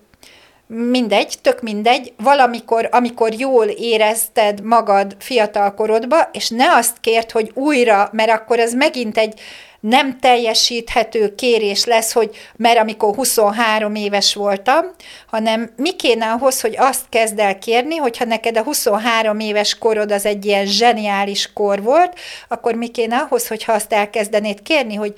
mindegy, 0.67 1.35
tök 1.43 1.63
mindegy, 1.63 2.13
valamikor, 2.17 2.89
amikor 2.93 3.33
jól 3.33 3.67
érezted 3.67 4.63
magad 4.63 5.17
fiatal 5.19 5.75
korodba, 5.75 6.29
és 6.33 6.49
ne 6.49 6.73
azt 6.73 7.01
kért, 7.01 7.31
hogy 7.31 7.51
újra, 7.55 8.09
mert 8.13 8.31
akkor 8.31 8.59
ez 8.59 8.73
megint 8.75 9.19
egy 9.19 9.41
nem 9.89 10.19
teljesíthető 10.19 11.35
kérés 11.35 11.85
lesz, 11.85 12.13
hogy 12.13 12.31
mert 12.57 12.79
amikor 12.79 13.15
23 13.15 13.95
éves 13.95 14.35
voltam, 14.35 14.85
hanem 15.27 15.71
mi 15.77 15.93
kéne 15.97 16.27
ahhoz, 16.27 16.61
hogy 16.61 16.75
azt 16.79 17.05
kezd 17.09 17.39
el 17.39 17.59
kérni, 17.59 17.97
hogyha 17.97 18.25
neked 18.25 18.57
a 18.57 18.63
23 18.63 19.39
éves 19.39 19.79
korod 19.79 20.13
az 20.13 20.27
egy 20.27 20.45
ilyen 20.45 20.67
zseniális 20.67 21.53
kor 21.53 21.83
volt, 21.83 22.19
akkor 22.49 22.75
mi 22.75 22.89
kéne 22.89 23.17
ahhoz, 23.17 23.49
hogyha 23.49 23.73
azt 23.73 23.93
elkezdenéd 23.93 24.63
kérni, 24.63 24.95
hogy 24.95 25.15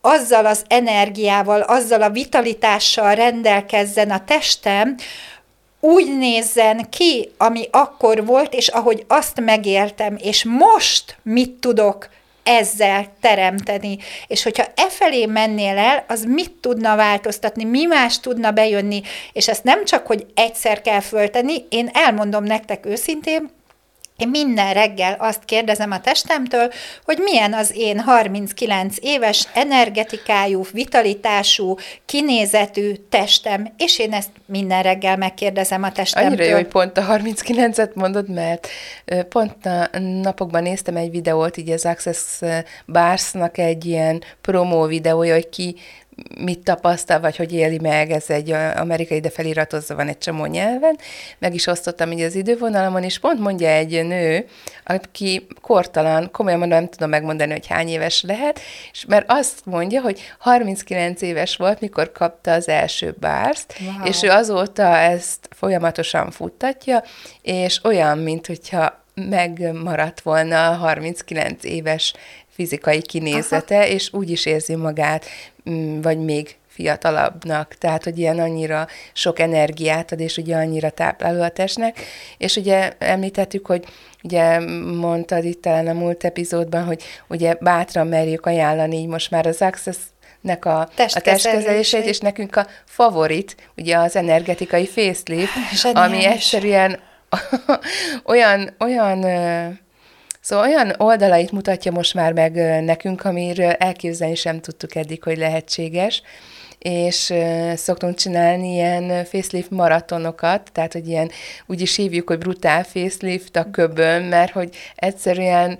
azzal 0.00 0.46
az 0.46 0.64
energiával, 0.68 1.60
azzal 1.60 2.02
a 2.02 2.10
vitalitással 2.10 3.14
rendelkezzen 3.14 4.10
a 4.10 4.24
testem, 4.24 4.94
úgy 5.80 6.18
nézzen 6.18 6.88
ki, 6.90 7.30
ami 7.36 7.68
akkor 7.70 8.26
volt, 8.26 8.54
és 8.54 8.68
ahogy 8.68 9.04
azt 9.08 9.40
megértem, 9.40 10.16
és 10.20 10.44
most 10.44 11.16
mit 11.22 11.50
tudok 11.50 12.08
ezzel 12.48 13.06
teremteni. 13.20 13.98
És 14.26 14.42
hogyha 14.42 14.64
e 14.74 14.88
felé 14.88 15.26
mennél 15.26 15.76
el, 15.76 16.04
az 16.08 16.24
mit 16.24 16.50
tudna 16.50 16.96
változtatni, 16.96 17.64
mi 17.64 17.84
más 17.84 18.20
tudna 18.20 18.50
bejönni, 18.50 19.02
és 19.32 19.48
ezt 19.48 19.64
nem 19.64 19.84
csak, 19.84 20.06
hogy 20.06 20.26
egyszer 20.34 20.80
kell 20.80 21.00
föltenni, 21.00 21.64
én 21.68 21.90
elmondom 21.92 22.44
nektek 22.44 22.86
őszintén, 22.86 23.50
én 24.18 24.28
minden 24.28 24.74
reggel 24.74 25.16
azt 25.18 25.44
kérdezem 25.44 25.90
a 25.90 26.00
testemtől, 26.00 26.72
hogy 27.04 27.18
milyen 27.18 27.52
az 27.52 27.72
én 27.76 28.00
39 28.00 28.96
éves 29.00 29.48
energetikájú, 29.54 30.64
vitalitású, 30.72 31.76
kinézetű 32.06 32.92
testem, 33.08 33.72
és 33.76 33.98
én 33.98 34.12
ezt 34.12 34.30
minden 34.46 34.82
reggel 34.82 35.16
megkérdezem 35.16 35.82
a 35.82 35.92
testemtől. 35.92 36.32
Annyira 36.32 36.48
jó, 36.48 36.54
hogy 36.54 36.66
pont 36.66 36.98
a 36.98 37.06
39-et 37.06 37.92
mondod, 37.94 38.28
mert 38.28 38.68
pont 39.28 39.66
a 39.66 39.98
napokban 39.98 40.62
néztem 40.62 40.96
egy 40.96 41.10
videót, 41.10 41.56
így 41.56 41.70
az 41.70 41.84
Access 41.84 42.40
Bars-nak 42.86 43.58
egy 43.58 43.84
ilyen 43.84 44.22
promó 44.40 44.84
videója, 44.84 45.34
hogy 45.34 45.48
ki 45.48 45.76
mit 46.40 46.58
tapasztal, 46.58 47.20
vagy 47.20 47.36
hogy 47.36 47.52
éli 47.52 47.78
meg, 47.78 48.10
ez 48.10 48.30
egy 48.30 48.50
amerikai, 48.76 49.20
de 49.20 49.30
feliratozva 49.30 49.94
van 49.94 50.08
egy 50.08 50.18
csomó 50.18 50.44
nyelven. 50.44 50.98
Meg 51.38 51.54
is 51.54 51.66
osztottam 51.66 52.12
így 52.12 52.20
az 52.20 52.34
idővonalamon, 52.34 53.02
és 53.02 53.18
pont 53.18 53.40
mondja 53.40 53.68
egy 53.68 54.06
nő, 54.06 54.46
aki 54.84 55.46
kortalan, 55.60 56.30
komolyan 56.30 56.58
mondom, 56.58 56.78
nem 56.78 56.88
tudom 56.88 57.08
megmondani, 57.08 57.52
hogy 57.52 57.66
hány 57.66 57.88
éves 57.88 58.22
lehet, 58.22 58.60
és 58.92 59.04
mert 59.04 59.24
azt 59.28 59.60
mondja, 59.64 60.00
hogy 60.00 60.20
39 60.38 61.22
éves 61.22 61.56
volt, 61.56 61.80
mikor 61.80 62.12
kapta 62.12 62.52
az 62.52 62.68
első 62.68 63.14
bárszt, 63.20 63.74
wow. 63.80 64.06
és 64.06 64.22
ő 64.22 64.28
azóta 64.28 64.96
ezt 64.96 65.48
folyamatosan 65.50 66.30
futtatja, 66.30 67.02
és 67.42 67.80
olyan, 67.84 68.18
mint 68.18 68.46
hogyha 68.46 69.06
megmaradt 69.14 70.20
volna 70.20 70.68
a 70.70 70.74
39 70.74 71.64
éves 71.64 72.14
fizikai 72.58 73.02
kinézete, 73.02 73.76
Aha. 73.76 73.86
és 73.86 74.12
úgy 74.12 74.30
is 74.30 74.46
érzi 74.46 74.74
magát, 74.74 75.24
mm, 75.70 76.00
vagy 76.00 76.18
még 76.18 76.56
fiatalabbnak, 76.66 77.74
tehát, 77.78 78.04
hogy 78.04 78.18
ilyen 78.18 78.38
annyira 78.38 78.86
sok 79.12 79.38
energiát 79.38 80.12
ad, 80.12 80.20
és 80.20 80.36
ugye 80.36 80.56
annyira 80.56 80.90
tápláló 80.90 81.42
a 81.42 81.48
testnek, 81.48 82.00
és 82.38 82.56
ugye 82.56 82.92
említettük, 82.98 83.66
hogy 83.66 83.84
ugye 84.22 84.58
mondtad 84.94 85.44
itt 85.44 85.62
talán 85.62 85.86
a 85.86 85.92
múlt 85.92 86.24
epizódban, 86.24 86.84
hogy 86.84 87.02
ugye 87.28 87.54
bátran 87.60 88.06
merjük 88.06 88.46
ajánlani 88.46 88.96
így 88.96 89.06
most 89.06 89.30
már 89.30 89.46
az 89.46 89.62
Access 89.62 89.96
nek 90.40 90.64
a, 90.64 90.80
a 90.80 91.20
testkezelését, 91.20 92.04
és 92.04 92.18
nekünk 92.18 92.56
a 92.56 92.66
favorit, 92.84 93.56
ugye 93.76 93.96
az 93.96 94.16
energetikai 94.16 94.86
facelift, 94.86 95.52
ami 95.92 96.24
egyszerűen 96.24 96.98
olyan, 98.32 98.74
olyan 98.78 99.24
Szóval 100.48 100.68
olyan 100.68 100.94
oldalait 100.98 101.52
mutatja 101.52 101.92
most 101.92 102.14
már 102.14 102.32
meg 102.32 102.52
nekünk, 102.84 103.24
amiről 103.24 103.70
elképzelni 103.70 104.34
sem 104.34 104.60
tudtuk 104.60 104.94
eddig, 104.94 105.22
hogy 105.22 105.38
lehetséges. 105.38 106.22
És 106.78 107.34
szoktunk 107.74 108.14
csinálni 108.14 108.72
ilyen 108.72 109.24
facelift 109.24 109.70
maratonokat, 109.70 110.70
tehát, 110.72 110.92
hogy 110.92 111.08
ilyen, 111.08 111.30
úgy 111.66 111.80
is 111.80 111.96
hívjuk, 111.96 112.28
hogy 112.28 112.38
brutál 112.38 112.84
facelift 112.84 113.56
a 113.56 113.70
köbön, 113.70 114.22
mert 114.22 114.52
hogy 114.52 114.76
egyszerűen 114.94 115.78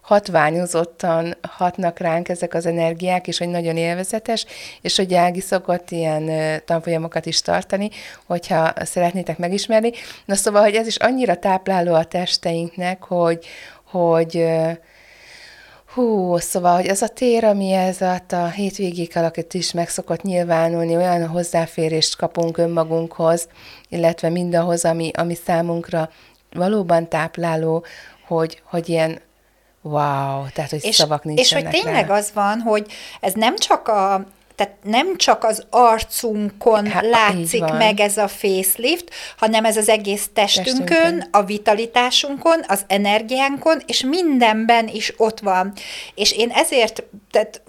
hatványozottan 0.00 1.36
hatnak 1.42 1.98
ránk 1.98 2.28
ezek 2.28 2.54
az 2.54 2.66
energiák, 2.66 3.26
és 3.26 3.38
hogy 3.38 3.48
nagyon 3.48 3.76
élvezetes, 3.76 4.46
és 4.80 4.96
hogy 4.96 5.14
Ági 5.14 5.40
szokott 5.40 5.90
ilyen 5.90 6.30
tanfolyamokat 6.64 7.26
is 7.26 7.40
tartani, 7.40 7.90
hogyha 8.26 8.72
szeretnétek 8.76 9.38
megismerni. 9.38 9.90
Na 10.24 10.34
szóval, 10.34 10.62
hogy 10.62 10.74
ez 10.74 10.86
is 10.86 10.96
annyira 10.96 11.36
tápláló 11.36 11.94
a 11.94 12.04
testeinknek, 12.04 13.02
hogy, 13.02 13.46
hogy 13.90 14.44
Hú, 15.94 16.36
szóval, 16.36 16.76
hogy 16.76 16.88
az 16.88 17.02
a 17.02 17.08
tér, 17.08 17.44
ami 17.44 17.72
ez 17.72 18.00
a 18.00 18.46
hétvégék 18.54 19.16
alatt 19.16 19.52
is 19.52 19.72
meg 19.72 19.88
szokott 19.88 20.22
nyilvánulni, 20.22 20.96
olyan 20.96 21.26
hozzáférést 21.26 22.16
kapunk 22.16 22.58
önmagunkhoz, 22.58 23.48
illetve 23.88 24.28
mindahhoz, 24.28 24.84
ami, 24.84 25.10
ami 25.14 25.34
számunkra 25.34 26.10
valóban 26.50 27.08
tápláló, 27.08 27.84
hogy, 28.26 28.62
hogy 28.64 28.88
ilyen 28.88 29.20
wow, 29.82 30.46
tehát, 30.54 30.70
hogy 30.70 30.84
és, 30.84 30.94
szavak 30.94 31.24
nincsenek 31.24 31.64
És 31.64 31.70
hogy 31.70 31.82
tényleg 31.82 32.08
rá. 32.08 32.16
az 32.16 32.30
van, 32.34 32.60
hogy 32.60 32.92
ez 33.20 33.32
nem 33.32 33.56
csak 33.56 33.88
a 33.88 34.26
tehát 34.54 34.76
nem 34.82 35.16
csak 35.16 35.44
az 35.44 35.66
arcunkon 35.70 36.86
hát, 36.86 37.04
látszik 37.04 37.64
meg 37.64 38.00
ez 38.00 38.16
a 38.16 38.28
facelift, 38.28 39.10
hanem 39.36 39.64
ez 39.64 39.76
az 39.76 39.88
egész 39.88 40.28
testünkön, 40.32 40.86
testünkön, 40.86 41.28
a 41.30 41.42
vitalitásunkon, 41.42 42.60
az 42.66 42.84
energiánkon, 42.86 43.82
és 43.86 44.02
mindenben 44.02 44.88
is 44.88 45.12
ott 45.16 45.40
van. 45.40 45.72
És 46.14 46.32
én 46.32 46.50
ezért, 46.50 47.02
tehát, 47.30 47.62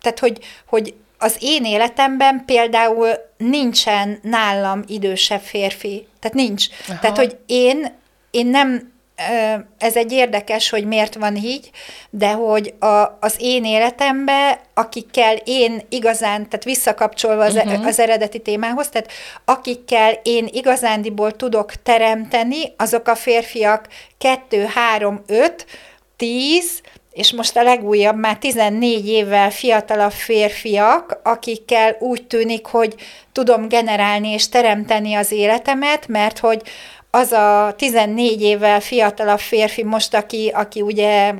tehát 0.00 0.18
hogy, 0.18 0.38
hogy 0.66 0.94
az 1.18 1.36
én 1.40 1.64
életemben 1.64 2.42
például 2.46 3.08
nincsen 3.36 4.18
nálam 4.22 4.82
idősebb 4.86 5.40
férfi. 5.40 6.06
Tehát 6.20 6.36
nincs. 6.36 6.66
Aha. 6.88 6.98
Tehát, 6.98 7.16
hogy 7.16 7.38
én, 7.46 7.92
én 8.30 8.46
nem 8.46 8.89
ez 9.78 9.96
egy 9.96 10.12
érdekes, 10.12 10.70
hogy 10.70 10.84
miért 10.84 11.14
van 11.14 11.36
így, 11.36 11.70
de 12.10 12.30
hogy 12.30 12.74
a, 12.78 13.18
az 13.20 13.34
én 13.38 13.64
életemben, 13.64 14.58
akikkel 14.74 15.36
én 15.44 15.82
igazán, 15.88 16.48
tehát 16.48 16.64
visszakapcsolva 16.64 17.44
az, 17.44 17.54
uh-huh. 17.54 17.86
az 17.86 17.98
eredeti 17.98 18.38
témához, 18.38 18.88
tehát 18.88 19.10
akikkel 19.44 20.12
én 20.22 20.48
igazándiból 20.52 21.36
tudok 21.36 21.72
teremteni, 21.82 22.72
azok 22.76 23.08
a 23.08 23.14
férfiak 23.14 23.88
2, 24.18 24.64
3, 24.64 25.22
5, 25.26 25.66
10, 26.16 26.80
és 27.12 27.32
most 27.32 27.56
a 27.56 27.62
legújabb, 27.62 28.16
már 28.16 28.38
14 28.38 29.08
évvel 29.08 29.50
fiatalabb 29.50 30.12
férfiak, 30.12 31.20
akikkel 31.22 31.96
úgy 31.98 32.26
tűnik, 32.26 32.66
hogy 32.66 32.94
tudom 33.32 33.68
generálni 33.68 34.28
és 34.28 34.48
teremteni 34.48 35.14
az 35.14 35.32
életemet, 35.32 36.08
mert 36.08 36.38
hogy 36.38 36.62
az 37.10 37.32
a 37.32 37.74
14 37.76 38.42
évvel 38.42 38.80
fiatalabb 38.80 39.38
férfi 39.38 39.84
most, 39.84 40.14
aki, 40.14 40.50
aki 40.54 40.80
ugye 40.80 41.34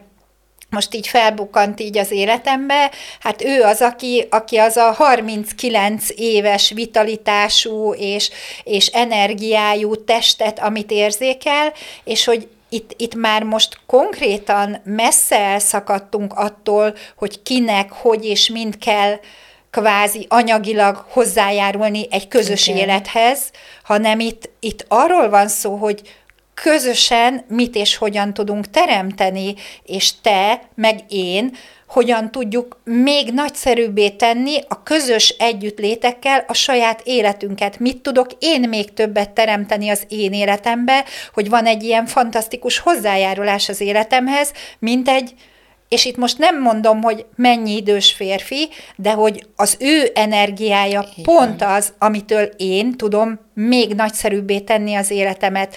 most 0.70 0.94
így 0.94 1.06
felbukkant 1.06 1.80
így 1.80 1.98
az 1.98 2.10
életembe, 2.10 2.90
hát 3.20 3.44
ő 3.44 3.62
az, 3.62 3.80
aki, 3.80 4.26
aki 4.30 4.56
az 4.56 4.76
a 4.76 4.92
39 4.92 6.06
éves 6.16 6.70
vitalitású 6.70 7.94
és, 7.94 8.30
és 8.64 8.86
energiájú 8.86 10.04
testet, 10.04 10.58
amit 10.58 10.90
érzékel, 10.90 11.72
és 12.04 12.24
hogy 12.24 12.48
itt, 12.68 12.94
itt 12.96 13.14
már 13.14 13.42
most 13.42 13.80
konkrétan 13.86 14.80
messze 14.84 15.38
elszakadtunk 15.38 16.32
attól, 16.32 16.94
hogy 17.16 17.42
kinek, 17.42 17.92
hogy 17.92 18.24
és 18.24 18.48
mind 18.48 18.78
kell 18.78 19.18
kvázi 19.70 20.26
anyagilag 20.28 21.04
hozzájárulni 21.08 22.06
egy 22.10 22.28
közös 22.28 22.68
okay. 22.68 22.80
élethez, 22.80 23.50
hanem 23.82 24.20
itt, 24.20 24.50
itt 24.60 24.84
arról 24.88 25.28
van 25.28 25.48
szó, 25.48 25.76
hogy 25.76 26.02
közösen 26.54 27.44
mit 27.48 27.74
és 27.74 27.96
hogyan 27.96 28.34
tudunk 28.34 28.70
teremteni, 28.70 29.54
és 29.82 30.20
te, 30.20 30.62
meg 30.74 31.00
én, 31.08 31.56
hogyan 31.86 32.30
tudjuk 32.30 32.80
még 32.84 33.32
nagyszerűbbé 33.32 34.08
tenni 34.08 34.58
a 34.68 34.82
közös 34.82 35.28
együttlétekkel 35.28 36.44
a 36.48 36.52
saját 36.54 37.00
életünket. 37.04 37.78
Mit 37.78 38.02
tudok 38.02 38.26
én 38.38 38.68
még 38.68 38.92
többet 38.92 39.30
teremteni 39.30 39.88
az 39.88 40.02
én 40.08 40.32
életembe, 40.32 41.04
hogy 41.34 41.48
van 41.48 41.66
egy 41.66 41.82
ilyen 41.82 42.06
fantasztikus 42.06 42.78
hozzájárulás 42.78 43.68
az 43.68 43.80
életemhez, 43.80 44.52
mint 44.78 45.08
egy 45.08 45.34
és 45.90 46.04
itt 46.04 46.16
most 46.16 46.38
nem 46.38 46.62
mondom, 46.62 47.02
hogy 47.02 47.26
mennyi 47.36 47.76
idős 47.76 48.12
férfi, 48.12 48.68
de 48.96 49.12
hogy 49.12 49.46
az 49.56 49.76
ő 49.80 50.10
energiája 50.14 51.04
Igen. 51.16 51.24
pont 51.24 51.62
az, 51.62 51.92
amitől 51.98 52.50
én 52.56 52.96
tudom 52.96 53.40
még 53.54 53.94
nagyszerűbbé 53.94 54.60
tenni 54.60 54.94
az 54.94 55.10
életemet. 55.10 55.76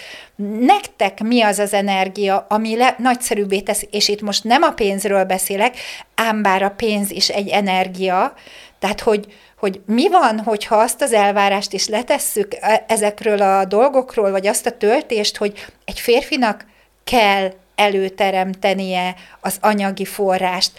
Nektek 0.60 1.22
mi 1.22 1.42
az 1.42 1.58
az 1.58 1.72
energia, 1.72 2.46
ami 2.48 2.76
le, 2.76 2.96
nagyszerűbbé 2.98 3.60
tesz, 3.60 3.86
és 3.90 4.08
itt 4.08 4.20
most 4.20 4.44
nem 4.44 4.62
a 4.62 4.70
pénzről 4.70 5.24
beszélek, 5.24 5.76
ám 6.14 6.42
bár 6.42 6.62
a 6.62 6.74
pénz 6.76 7.10
is 7.10 7.28
egy 7.28 7.48
energia, 7.48 8.34
tehát 8.78 9.00
hogy, 9.00 9.26
hogy 9.58 9.80
mi 9.86 10.08
van, 10.08 10.38
hogyha 10.38 10.76
azt 10.76 11.02
az 11.02 11.12
elvárást 11.12 11.72
is 11.72 11.88
letesszük 11.88 12.54
e, 12.60 12.84
ezekről 12.88 13.42
a 13.42 13.64
dolgokról, 13.64 14.30
vagy 14.30 14.46
azt 14.46 14.66
a 14.66 14.76
töltést, 14.76 15.36
hogy 15.36 15.66
egy 15.84 16.00
férfinak 16.00 16.66
kell 17.04 17.52
előteremtenie 17.74 19.14
az 19.40 19.56
anyagi 19.60 20.04
forrást. 20.04 20.70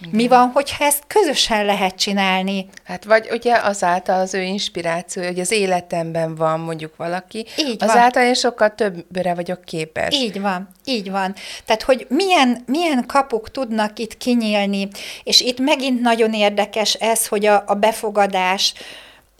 Igen. 0.00 0.14
Mi 0.14 0.28
van, 0.28 0.50
hogyha 0.50 0.84
ezt 0.84 1.02
közösen 1.06 1.64
lehet 1.64 1.94
csinálni? 1.94 2.68
Hát 2.84 3.04
vagy 3.04 3.28
ugye 3.30 3.54
azáltal 3.54 4.20
az 4.20 4.34
ő 4.34 4.42
inspiráció, 4.42 5.22
hogy 5.22 5.40
az 5.40 5.50
életemben 5.50 6.34
van 6.34 6.60
mondjuk 6.60 6.96
valaki, 6.96 7.46
így 7.56 7.76
azáltal 7.78 8.22
van. 8.22 8.24
én 8.24 8.34
sokkal 8.34 8.74
többre 8.74 9.34
vagyok 9.34 9.64
képes. 9.64 10.14
Így 10.14 10.40
van, 10.40 10.68
így 10.84 11.10
van. 11.10 11.34
Tehát, 11.64 11.82
hogy 11.82 12.06
milyen, 12.08 12.62
milyen 12.66 13.06
kapuk 13.06 13.50
tudnak 13.50 13.98
itt 13.98 14.16
kinyílni, 14.16 14.88
és 15.24 15.40
itt 15.40 15.58
megint 15.58 16.00
nagyon 16.00 16.32
érdekes 16.32 16.94
ez, 16.94 17.26
hogy 17.26 17.46
a, 17.46 17.64
a 17.66 17.74
befogadás, 17.74 18.74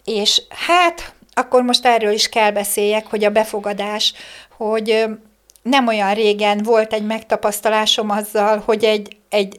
és 0.03 0.41
hát 0.67 1.13
akkor 1.33 1.61
most 1.63 1.85
erről 1.85 2.11
is 2.11 2.29
kell 2.29 2.51
beszéljek, 2.51 3.07
hogy 3.07 3.23
a 3.23 3.29
befogadás, 3.29 4.13
hogy 4.57 5.07
nem 5.61 5.87
olyan 5.87 6.13
régen 6.13 6.57
volt 6.63 6.93
egy 6.93 7.05
megtapasztalásom 7.05 8.09
azzal, 8.09 8.61
hogy 8.65 8.83
egy, 8.83 9.17
egy 9.29 9.57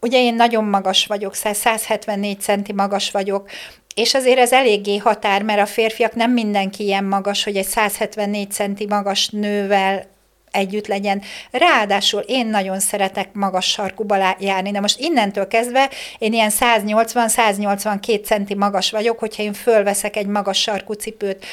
ugye 0.00 0.18
én 0.18 0.34
nagyon 0.34 0.64
magas 0.64 1.06
vagyok, 1.06 1.34
174 1.34 2.40
centi 2.40 2.72
magas 2.72 3.10
vagyok, 3.10 3.50
és 3.94 4.14
azért 4.14 4.38
ez 4.38 4.52
eléggé 4.52 4.96
határ, 4.96 5.42
mert 5.42 5.60
a 5.60 5.66
férfiak 5.66 6.14
nem 6.14 6.30
mindenki 6.30 6.84
ilyen 6.84 7.04
magas, 7.04 7.44
hogy 7.44 7.56
egy 7.56 7.66
174 7.66 8.50
centi 8.50 8.86
magas 8.86 9.28
nővel 9.28 10.06
együtt 10.50 10.86
legyen. 10.86 11.22
Ráadásul 11.50 12.20
én 12.20 12.46
nagyon 12.46 12.80
szeretek 12.80 13.32
magas 13.32 13.70
sarkuba 13.70 14.36
járni. 14.38 14.70
De 14.70 14.80
most 14.80 15.00
innentől 15.00 15.46
kezdve 15.46 15.90
én 16.18 16.32
ilyen 16.32 16.50
180-182 16.60 18.24
centi 18.24 18.54
magas 18.54 18.90
vagyok, 18.90 19.18
hogyha 19.18 19.42
én 19.42 19.52
fölveszek 19.52 20.16
egy 20.16 20.26
magas 20.26 20.60
sarkú 20.60 20.92
cipőt, 20.92 21.44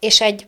és 0.00 0.20
egy 0.20 0.46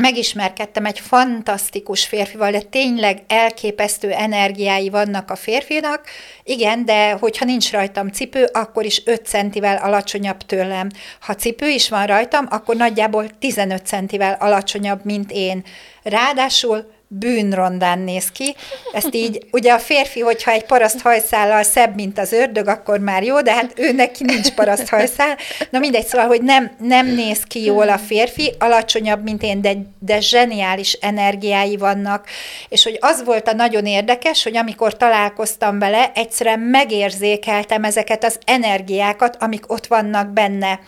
megismerkedtem 0.00 0.84
egy 0.84 1.00
fantasztikus 1.00 2.06
férfival, 2.06 2.50
de 2.50 2.60
tényleg 2.60 3.22
elképesztő 3.26 4.10
energiái 4.10 4.88
vannak 4.88 5.30
a 5.30 5.36
férfinak, 5.36 6.04
igen, 6.44 6.84
de 6.84 7.12
hogyha 7.12 7.44
nincs 7.44 7.72
rajtam 7.72 8.08
cipő, 8.08 8.44
akkor 8.52 8.84
is 8.84 9.02
5 9.04 9.26
centivel 9.26 9.76
alacsonyabb 9.76 10.36
tőlem. 10.36 10.88
Ha 11.20 11.34
cipő 11.34 11.68
is 11.68 11.88
van 11.88 12.06
rajtam, 12.06 12.46
akkor 12.50 12.76
nagyjából 12.76 13.28
15 13.38 13.86
centivel 13.86 14.36
alacsonyabb, 14.40 15.04
mint 15.04 15.30
én. 15.32 15.64
Ráadásul 16.02 16.90
bűnrondán 17.12 17.98
néz 17.98 18.30
ki. 18.30 18.54
Ezt 18.92 19.14
így, 19.14 19.46
ugye 19.50 19.72
a 19.72 19.78
férfi, 19.78 20.20
hogyha 20.20 20.50
egy 20.50 20.64
paraszt 20.64 21.00
hajszállal 21.00 21.62
szebb, 21.62 21.94
mint 21.94 22.18
az 22.18 22.32
ördög, 22.32 22.68
akkor 22.68 22.98
már 22.98 23.22
jó, 23.22 23.40
de 23.40 23.52
hát 23.52 23.72
ő 23.76 23.92
neki 23.92 24.24
nincs 24.24 24.50
paraszt 24.50 24.88
hajszál. 24.88 25.36
Na 25.70 25.78
mindegy, 25.78 26.06
szóval, 26.06 26.26
hogy 26.26 26.42
nem, 26.42 26.70
nem 26.78 27.06
néz 27.06 27.42
ki 27.42 27.64
jól 27.64 27.88
a 27.88 27.98
férfi, 27.98 28.54
alacsonyabb, 28.58 29.22
mint 29.22 29.42
én, 29.42 29.60
de, 29.60 29.72
de 29.98 30.20
zseniális 30.20 30.92
energiái 30.92 31.76
vannak. 31.76 32.26
És 32.68 32.84
hogy 32.84 32.98
az 33.00 33.24
volt 33.24 33.48
a 33.48 33.52
nagyon 33.52 33.86
érdekes, 33.86 34.42
hogy 34.42 34.56
amikor 34.56 34.96
találkoztam 34.96 35.78
vele, 35.78 36.12
egyszerűen 36.14 36.60
megérzékeltem 36.60 37.84
ezeket 37.84 38.24
az 38.24 38.38
energiákat, 38.44 39.36
amik 39.40 39.72
ott 39.72 39.86
vannak 39.86 40.28
benne. 40.28 40.80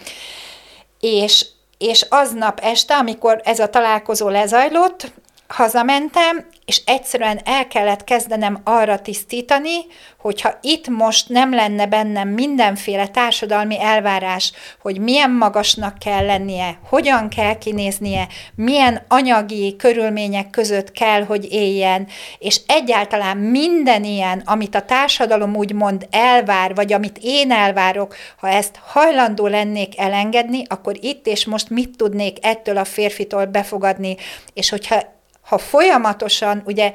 És 1.00 1.46
és 1.78 2.06
aznap 2.08 2.60
este, 2.60 2.94
amikor 2.94 3.40
ez 3.44 3.58
a 3.58 3.68
találkozó 3.68 4.28
lezajlott, 4.28 5.12
hazamentem, 5.52 6.46
és 6.64 6.82
egyszerűen 6.86 7.40
el 7.44 7.68
kellett 7.68 8.04
kezdenem 8.04 8.60
arra 8.64 8.98
tisztítani, 8.98 9.76
hogyha 10.18 10.58
itt 10.60 10.88
most 10.88 11.28
nem 11.28 11.54
lenne 11.54 11.86
bennem 11.86 12.28
mindenféle 12.28 13.08
társadalmi 13.08 13.80
elvárás, 13.80 14.52
hogy 14.80 14.98
milyen 15.00 15.30
magasnak 15.30 15.98
kell 15.98 16.24
lennie, 16.24 16.78
hogyan 16.88 17.28
kell 17.28 17.58
kinéznie, 17.58 18.28
milyen 18.54 19.04
anyagi 19.08 19.76
körülmények 19.76 20.50
között 20.50 20.92
kell, 20.92 21.24
hogy 21.24 21.52
éljen, 21.52 22.06
és 22.38 22.60
egyáltalán 22.66 23.36
minden 23.36 24.04
ilyen, 24.04 24.42
amit 24.44 24.74
a 24.74 24.84
társadalom 24.84 25.56
úgymond 25.56 26.06
elvár, 26.10 26.74
vagy 26.74 26.92
amit 26.92 27.18
én 27.22 27.50
elvárok, 27.50 28.14
ha 28.36 28.48
ezt 28.48 28.80
hajlandó 28.84 29.46
lennék 29.46 29.98
elengedni, 29.98 30.62
akkor 30.68 30.96
itt 31.00 31.26
és 31.26 31.46
most 31.46 31.70
mit 31.70 31.96
tudnék 31.96 32.36
ettől 32.40 32.76
a 32.76 32.84
férfitól 32.84 33.44
befogadni, 33.44 34.16
és 34.54 34.70
hogyha 34.70 35.20
ha 35.52 35.58
folyamatosan, 35.58 36.62
ugye 36.64 36.92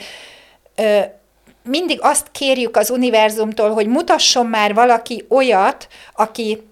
ö, 0.76 1.00
mindig 1.63 2.00
azt 2.02 2.28
kérjük 2.32 2.78
az 2.78 2.89
univerzumtól, 2.89 3.74
hogy 3.74 3.88
mutasson 3.88 4.46
már 4.46 4.74
valaki 4.74 5.26
olyat, 5.30 5.88
aki 6.13 6.66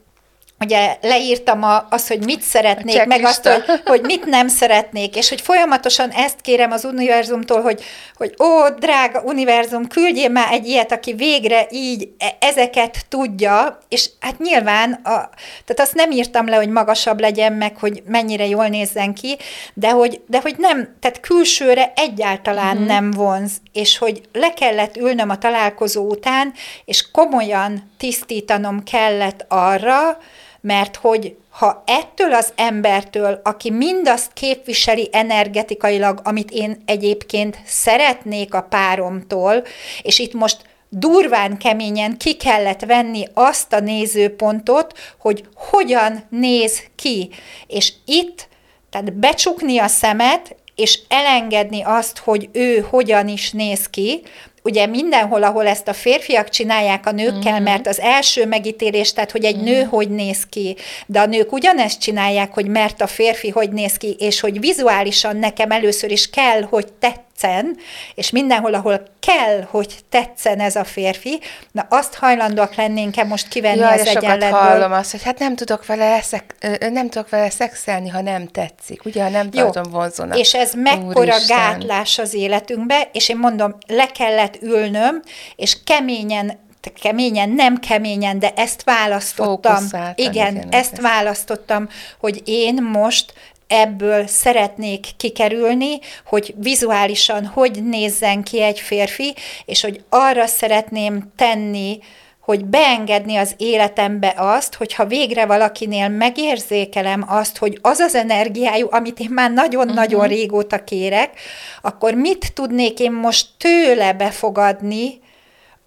ugye 0.66 0.98
leírtam 1.02 1.64
a, 1.64 1.88
azt, 1.90 2.08
hogy 2.08 2.26
mit 2.26 2.42
szeretnék, 2.42 3.06
meg 3.06 3.24
azt, 3.24 3.48
hogy, 3.48 3.82
hogy 3.86 4.02
mit 4.02 4.26
nem 4.26 4.48
szeretnék, 4.48 5.16
és 5.16 5.30
hogy 5.30 5.42
folyamatosan 5.42 6.10
ezt 6.10 6.42
kérem 6.42 6.72
az 6.72 6.86
univerzumtól, 6.86 7.62
hogy, 7.62 7.84
hogy 8.18 8.34
ó, 8.40 8.70
drága 8.80 9.22
univerzum, 9.22 9.88
küldjél 9.88 10.30
már 10.30 10.54
egy 10.54 10.68
ilyet, 10.68 10.92
aki 10.92 11.14
végre 11.14 11.68
így 11.70 12.10
e, 12.18 12.38
ezeket 12.40 13.06
tudja, 13.10 13.80
és 13.90 14.10
hát 14.20 14.40
nyilván, 14.40 14.92
a, 14.92 15.30
tehát 15.66 15.80
azt 15.80 15.94
nem 15.94 16.12
írtam 16.12 16.48
le, 16.48 16.56
hogy 16.56 16.70
magasabb 16.70 17.20
legyen, 17.20 17.54
meg 17.54 17.78
hogy 17.78 18.04
mennyire 18.06 18.48
jól 18.48 18.68
nézzen 18.68 19.14
ki, 19.14 19.38
de 19.74 19.90
hogy, 19.90 20.22
de 20.28 20.40
hogy 20.42 20.56
nem, 20.58 20.96
tehát 21.00 21.20
külsőre 21.20 21.94
egyáltalán 21.96 22.76
mm-hmm. 22.76 22.86
nem 22.86 23.12
vonz, 23.12 23.52
és 23.74 23.98
hogy 23.98 24.22
le 24.34 24.54
kellett 24.54 24.98
ülnöm 24.98 25.30
a 25.30 25.38
találkozó 25.38 26.10
után, 26.10 26.54
és 26.86 27.12
komolyan 27.12 27.92
tisztítanom 27.98 28.84
kellett 28.84 29.46
arra, 29.48 30.18
mert 30.66 30.96
hogy 30.96 31.36
ha 31.50 31.84
ettől 31.86 32.34
az 32.34 32.54
embertől, 32.56 33.40
aki 33.44 33.72
mindazt 33.72 34.34
képviseli 34.34 35.10
energetikailag, 35.12 36.20
amit 36.24 36.52
én 36.52 36.82
egyébként 36.86 37.60
szeretnék 37.66 38.54
a 38.54 38.62
páromtól, 38.62 39.64
és 40.02 40.20
itt 40.20 40.34
most 40.34 40.58
durván 40.90 41.58
keményen 41.58 42.18
ki 42.18 42.34
kellett 42.34 42.82
venni 42.82 43.28
azt 43.34 43.74
a 43.74 43.80
nézőpontot, 43.80 44.98
hogy 45.20 45.44
hogyan 45.56 46.24
néz 46.30 46.84
ki. 46.96 47.30
És 47.68 47.94
itt, 48.06 48.48
tehát 48.90 49.14
becsukni 49.14 49.78
a 49.80 49.88
szemet, 49.88 50.56
és 50.76 51.00
elengedni 51.08 51.82
azt, 51.84 52.18
hogy 52.18 52.50
ő 52.52 52.86
hogyan 52.90 53.28
is 53.28 53.52
néz 53.52 53.90
ki, 53.90 54.22
ugye 54.66 54.86
mindenhol, 54.86 55.44
ahol 55.44 55.68
ezt 55.68 55.88
a 55.88 55.94
férfiak 55.94 56.50
csinálják 56.50 57.06
a 57.06 57.12
nőkkel, 57.12 57.54
mm-hmm. 57.54 57.64
mert 57.64 57.88
az 57.88 58.00
első 58.00 58.46
megítélés, 58.46 59.14
tehát 59.14 59.32
hogy 59.32 59.46
egy 59.46 59.56
mm-hmm. 59.56 59.66
nő 59.66 59.84
hogy 59.84 60.10
néz 60.10 60.46
ki, 60.50 60.76
de 61.06 61.20
a 61.20 61.26
nők 61.26 61.52
ugyanezt 61.52 62.00
csinálják, 62.00 62.54
hogy 62.54 62.68
mert 62.68 63.02
a 63.02 63.08
férfi 63.08 63.50
hogy 63.50 63.72
néz 63.72 63.98
ki, 63.98 64.16
és 64.20 64.40
hogy 64.40 64.60
vizuálisan 64.60 65.38
nekem 65.38 65.72
először 65.72 66.12
is 66.12 66.30
kell, 66.30 66.62
hogy 66.62 66.94
tett 67.00 67.24
tetszen, 67.40 67.78
és 68.16 68.30
mindenhol, 68.30 68.74
ahol 68.74 69.08
kell, 69.20 69.68
hogy 69.70 69.96
tetszen 70.10 70.60
ez 70.60 70.76
a 70.76 70.84
férfi, 70.84 71.40
na 71.72 71.86
azt 71.90 72.16
hajlandóak 72.16 72.76
lennénk-e 72.76 73.24
most 73.24 73.48
kivenni 73.48 73.80
Jaj, 73.80 74.00
az 74.00 74.08
egyenletből. 74.08 74.60
hallom 74.60 74.92
azt, 74.92 75.12
hogy 75.12 75.24
hát 75.24 75.40
nem 75.40 75.56
tudok 75.56 75.86
vele, 75.86 76.22
szek, 76.22 76.56
nem 76.92 77.10
tudok 77.10 77.30
vele 77.30 77.50
szexelni, 77.50 78.10
ha 78.10 78.22
nem 78.22 78.48
tetszik, 78.48 79.06
ugye, 79.06 79.24
ha 79.24 79.30
nem 79.30 79.50
Jó. 79.52 79.70
tartom 79.70 79.92
vonzónak. 79.92 80.40
És 80.40 80.54
ez 80.54 80.74
mekkora 80.74 81.20
Úristen. 81.20 81.58
gátlás 81.58 82.18
az 82.18 82.34
életünkbe, 82.34 83.10
és 83.12 83.30
én 83.30 83.38
mondom, 83.38 83.76
le 83.88 84.06
kellett 84.06 84.62
ülnöm, 84.62 85.22
és 85.56 85.78
keményen 85.84 86.64
keményen, 87.02 87.50
nem 87.50 87.78
keményen, 87.78 88.40
de 88.40 88.54
ezt 88.56 88.84
választottam. 88.84 89.88
Igen, 90.16 90.56
igen, 90.56 90.68
ezt 90.70 91.02
választottam, 91.02 91.90
hogy 92.20 92.42
én 92.46 92.84
most 92.84 93.34
ebből 93.68 94.28
szeretnék 94.28 95.08
kikerülni, 95.18 96.00
hogy 96.26 96.54
vizuálisan 96.58 97.46
hogy 97.46 97.84
nézzen 97.84 98.44
ki 98.44 98.62
egy 98.62 98.80
férfi, 98.80 99.34
és 99.66 99.82
hogy 99.82 100.04
arra 100.10 100.46
szeretném 100.46 101.32
tenni, 101.36 102.00
hogy 102.46 102.66
beengedni 102.66 103.36
az 103.36 103.54
életembe 103.58 104.34
azt, 104.38 104.76
hogyha 104.76 105.06
végre 105.06 105.46
valakinél 105.46 106.10
megérzékelem 106.10 107.26
azt, 107.28 107.58
hogy 107.58 107.80
az 107.82 108.00
az 108.00 108.16
energiájú, 108.16 108.88
amit 108.92 109.20
én 109.20 109.30
már 109.30 109.52
nagyon-nagyon 109.52 110.20
uh-huh. 110.20 110.36
régóta 110.36 110.84
kérek, 110.84 111.40
akkor 111.82 112.14
mit 112.14 112.54
tudnék 112.54 113.00
én 113.00 113.12
most 113.12 113.48
tőle 113.58 114.14
befogadni, 114.14 115.20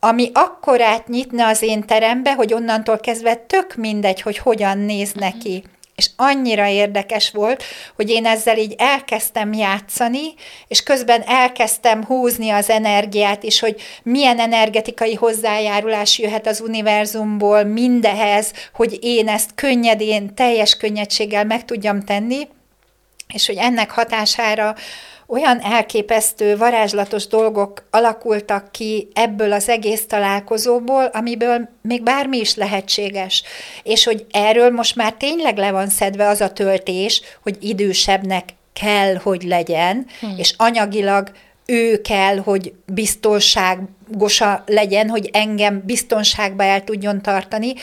ami 0.00 0.30
akkorát 0.34 1.08
nyitna 1.08 1.46
az 1.46 1.62
én 1.62 1.86
terembe, 1.86 2.34
hogy 2.34 2.54
onnantól 2.54 2.98
kezdve 2.98 3.34
tök 3.34 3.74
mindegy, 3.74 4.20
hogy 4.20 4.38
hogyan 4.38 4.78
néz 4.78 5.12
uh-huh. 5.12 5.30
És 5.98 6.10
annyira 6.16 6.66
érdekes 6.66 7.30
volt, 7.30 7.64
hogy 7.96 8.10
én 8.10 8.26
ezzel 8.26 8.58
így 8.58 8.74
elkezdtem 8.78 9.52
játszani, 9.52 10.34
és 10.68 10.82
közben 10.82 11.22
elkezdtem 11.26 12.04
húzni 12.04 12.50
az 12.50 12.70
energiát 12.70 13.42
is, 13.42 13.60
hogy 13.60 13.80
milyen 14.02 14.38
energetikai 14.38 15.14
hozzájárulás 15.14 16.18
jöhet 16.18 16.46
az 16.46 16.60
univerzumból 16.60 17.64
mindehez, 17.64 18.52
hogy 18.72 18.98
én 19.00 19.28
ezt 19.28 19.50
könnyedén, 19.54 20.34
teljes 20.34 20.76
könnyedséggel 20.76 21.44
meg 21.44 21.64
tudjam 21.64 22.04
tenni, 22.04 22.48
és 23.34 23.46
hogy 23.46 23.56
ennek 23.56 23.90
hatására 23.90 24.74
olyan 25.30 25.60
elképesztő, 25.60 26.56
varázslatos 26.56 27.26
dolgok 27.26 27.86
alakultak 27.90 28.72
ki 28.72 29.08
ebből 29.14 29.52
az 29.52 29.68
egész 29.68 30.06
találkozóból, 30.06 31.04
amiből 31.04 31.68
még 31.82 32.02
bármi 32.02 32.38
is 32.38 32.54
lehetséges. 32.54 33.42
És 33.82 34.04
hogy 34.04 34.26
erről 34.30 34.70
most 34.70 34.96
már 34.96 35.12
tényleg 35.12 35.56
le 35.56 35.70
van 35.70 35.88
szedve 35.88 36.28
az 36.28 36.40
a 36.40 36.52
töltés, 36.52 37.22
hogy 37.42 37.56
idősebbnek 37.60 38.44
kell, 38.72 39.14
hogy 39.14 39.42
legyen, 39.42 40.06
hmm. 40.20 40.34
és 40.36 40.54
anyagilag 40.56 41.30
ő 41.66 42.00
kell, 42.00 42.36
hogy 42.36 42.72
biztonságosa 42.86 44.62
legyen, 44.66 45.08
hogy 45.08 45.30
engem 45.32 45.82
biztonságba 45.84 46.64
el 46.64 46.84
tudjon 46.84 47.22
tartani, 47.22 47.74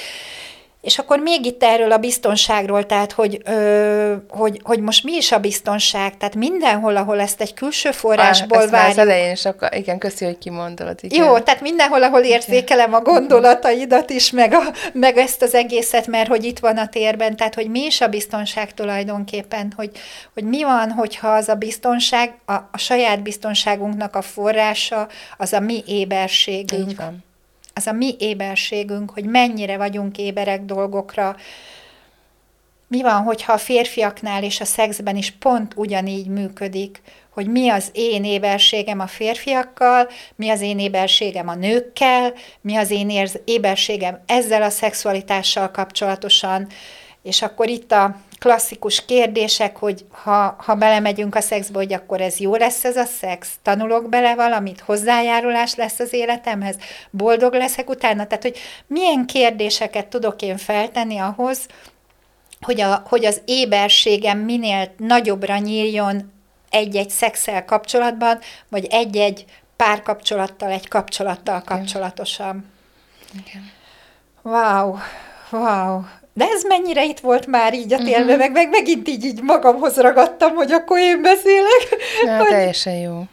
és 0.85 0.97
akkor 0.97 1.19
még 1.19 1.45
itt 1.45 1.63
erről 1.63 1.91
a 1.91 1.97
biztonságról, 1.97 2.85
tehát 2.85 3.11
hogy, 3.11 3.41
ö, 3.45 4.15
hogy, 4.29 4.59
hogy 4.63 4.79
most 4.79 5.03
mi 5.03 5.15
is 5.15 5.31
a 5.31 5.39
biztonság, 5.39 6.17
tehát 6.17 6.35
mindenhol, 6.35 6.95
ahol 6.95 7.19
ezt 7.19 7.41
egy 7.41 7.53
külső 7.53 7.91
forrásból 7.91 8.61
ah, 8.61 8.69
várjuk. 8.69 8.91
az 8.91 8.97
elején 8.97 9.35
akkor, 9.43 9.69
igen, 9.71 9.97
köszi, 9.97 10.25
hogy 10.25 10.37
kimondod. 10.37 10.97
Igen. 11.01 11.25
Jó, 11.25 11.39
tehát 11.39 11.61
mindenhol, 11.61 12.03
ahol 12.03 12.21
érzékelem 12.21 12.93
a 12.93 13.01
gondolataidat 13.01 14.09
is, 14.09 14.31
meg, 14.31 14.53
a, 14.53 14.61
meg 14.93 15.17
ezt 15.17 15.41
az 15.41 15.53
egészet, 15.53 16.07
mert 16.07 16.27
hogy 16.27 16.43
itt 16.43 16.59
van 16.59 16.77
a 16.77 16.87
térben, 16.87 17.35
tehát 17.35 17.55
hogy 17.55 17.69
mi 17.69 17.85
is 17.85 18.01
a 18.01 18.07
biztonság 18.07 18.73
tulajdonképpen, 18.73 19.73
hogy, 19.75 19.91
hogy 20.33 20.43
mi 20.43 20.63
van, 20.63 20.91
hogyha 20.91 21.27
az 21.27 21.49
a 21.49 21.55
biztonság, 21.55 22.33
a, 22.45 22.53
a 22.53 22.77
saját 22.77 23.21
biztonságunknak 23.21 24.15
a 24.15 24.21
forrása, 24.21 25.07
az 25.37 25.53
a 25.53 25.59
mi 25.59 25.83
éberségünk. 25.87 26.89
Így 26.89 26.95
van 26.95 27.23
az 27.77 27.87
a 27.87 27.91
mi 27.91 28.15
éberségünk, 28.19 29.09
hogy 29.09 29.25
mennyire 29.25 29.77
vagyunk 29.77 30.17
éberek 30.17 30.65
dolgokra. 30.65 31.35
Mi 32.87 33.01
van, 33.01 33.23
hogyha 33.23 33.53
a 33.53 33.57
férfiaknál 33.57 34.43
és 34.43 34.61
a 34.61 34.65
szexben 34.65 35.15
is 35.15 35.31
pont 35.31 35.73
ugyanígy 35.75 36.27
működik, 36.27 37.01
hogy 37.29 37.47
mi 37.47 37.69
az 37.69 37.89
én 37.93 38.23
éberségem 38.23 38.99
a 38.99 39.07
férfiakkal, 39.07 40.09
mi 40.35 40.49
az 40.49 40.61
én 40.61 40.79
éberségem 40.79 41.47
a 41.47 41.55
nőkkel, 41.55 42.33
mi 42.61 42.75
az 42.75 42.91
én 42.91 43.27
éberségem 43.45 44.19
ezzel 44.25 44.61
a 44.61 44.69
szexualitással 44.69 45.71
kapcsolatosan, 45.71 46.67
és 47.23 47.41
akkor 47.41 47.69
itt 47.69 47.91
a 47.91 48.15
klasszikus 48.39 49.05
kérdések, 49.05 49.77
hogy 49.77 50.05
ha, 50.11 50.55
ha 50.57 50.75
belemegyünk 50.75 51.35
a 51.35 51.41
szexbe, 51.41 51.77
hogy 51.77 51.93
akkor 51.93 52.21
ez 52.21 52.39
jó 52.39 52.55
lesz 52.55 52.85
ez 52.85 52.97
a 52.97 53.05
szex, 53.05 53.49
tanulok 53.61 54.09
bele 54.09 54.35
valamit, 54.35 54.79
hozzájárulás 54.79 55.75
lesz 55.75 55.99
az 55.99 56.13
életemhez, 56.13 56.77
boldog 57.09 57.53
leszek 57.53 57.89
utána, 57.89 58.27
tehát 58.27 58.43
hogy 58.43 58.57
milyen 58.87 59.25
kérdéseket 59.25 60.07
tudok 60.07 60.41
én 60.41 60.57
feltenni 60.57 61.17
ahhoz, 61.17 61.67
hogy, 62.61 62.81
a, 62.81 63.03
hogy 63.07 63.25
az 63.25 63.41
éberségem 63.45 64.39
minél 64.39 64.93
nagyobbra 64.97 65.57
nyíljon 65.57 66.33
egy-egy 66.69 67.09
szexel 67.09 67.65
kapcsolatban, 67.65 68.39
vagy 68.69 68.85
egy-egy 68.89 69.45
párkapcsolattal, 69.75 70.69
egy 70.69 70.87
kapcsolattal 70.87 71.61
kapcsolatosan. 71.61 72.71
Igen. 73.33 73.71
Wow, 74.41 74.97
wow. 75.51 76.01
De 76.37 76.45
ez 76.45 76.63
mennyire 76.63 77.05
itt 77.05 77.19
volt 77.19 77.47
már 77.47 77.73
így 77.73 77.93
a 77.93 77.97
télbe, 77.97 78.19
uh-huh. 78.19 78.37
meg, 78.37 78.51
meg 78.51 78.69
megint 78.69 79.07
így, 79.07 79.25
így 79.25 79.41
magamhoz 79.41 79.95
ragadtam, 79.95 80.55
hogy 80.55 80.71
akkor 80.71 80.99
én 80.99 81.21
beszélek. 81.21 81.87
Ja, 82.23 82.37
hogy... 82.37 82.47
teljesen 82.47 82.93
jó. 82.93 83.23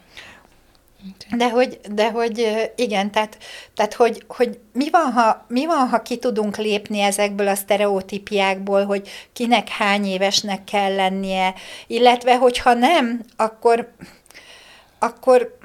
De 1.37 1.51
hogy, 1.51 1.81
de 1.91 2.11
hogy 2.11 2.71
igen, 2.77 3.11
tehát, 3.11 3.39
tehát 3.75 3.95
hogy, 3.95 4.25
hogy 4.29 4.59
mi, 4.73 4.91
van, 4.91 5.13
ha, 5.13 5.45
mi 5.49 5.67
van, 5.67 5.89
ha 5.89 6.03
ki 6.03 6.17
tudunk 6.17 6.57
lépni 6.57 7.01
ezekből 7.01 7.49
a 7.49 7.55
sztereotípiákból, 7.55 8.85
hogy 8.85 9.09
kinek 9.33 9.69
hány 9.69 10.05
évesnek 10.05 10.65
kell 10.65 10.95
lennie, 10.95 11.55
illetve 11.87 12.37
hogyha 12.37 12.75
nem, 12.75 13.21
akkor, 13.37 13.93
akkor 14.99 15.59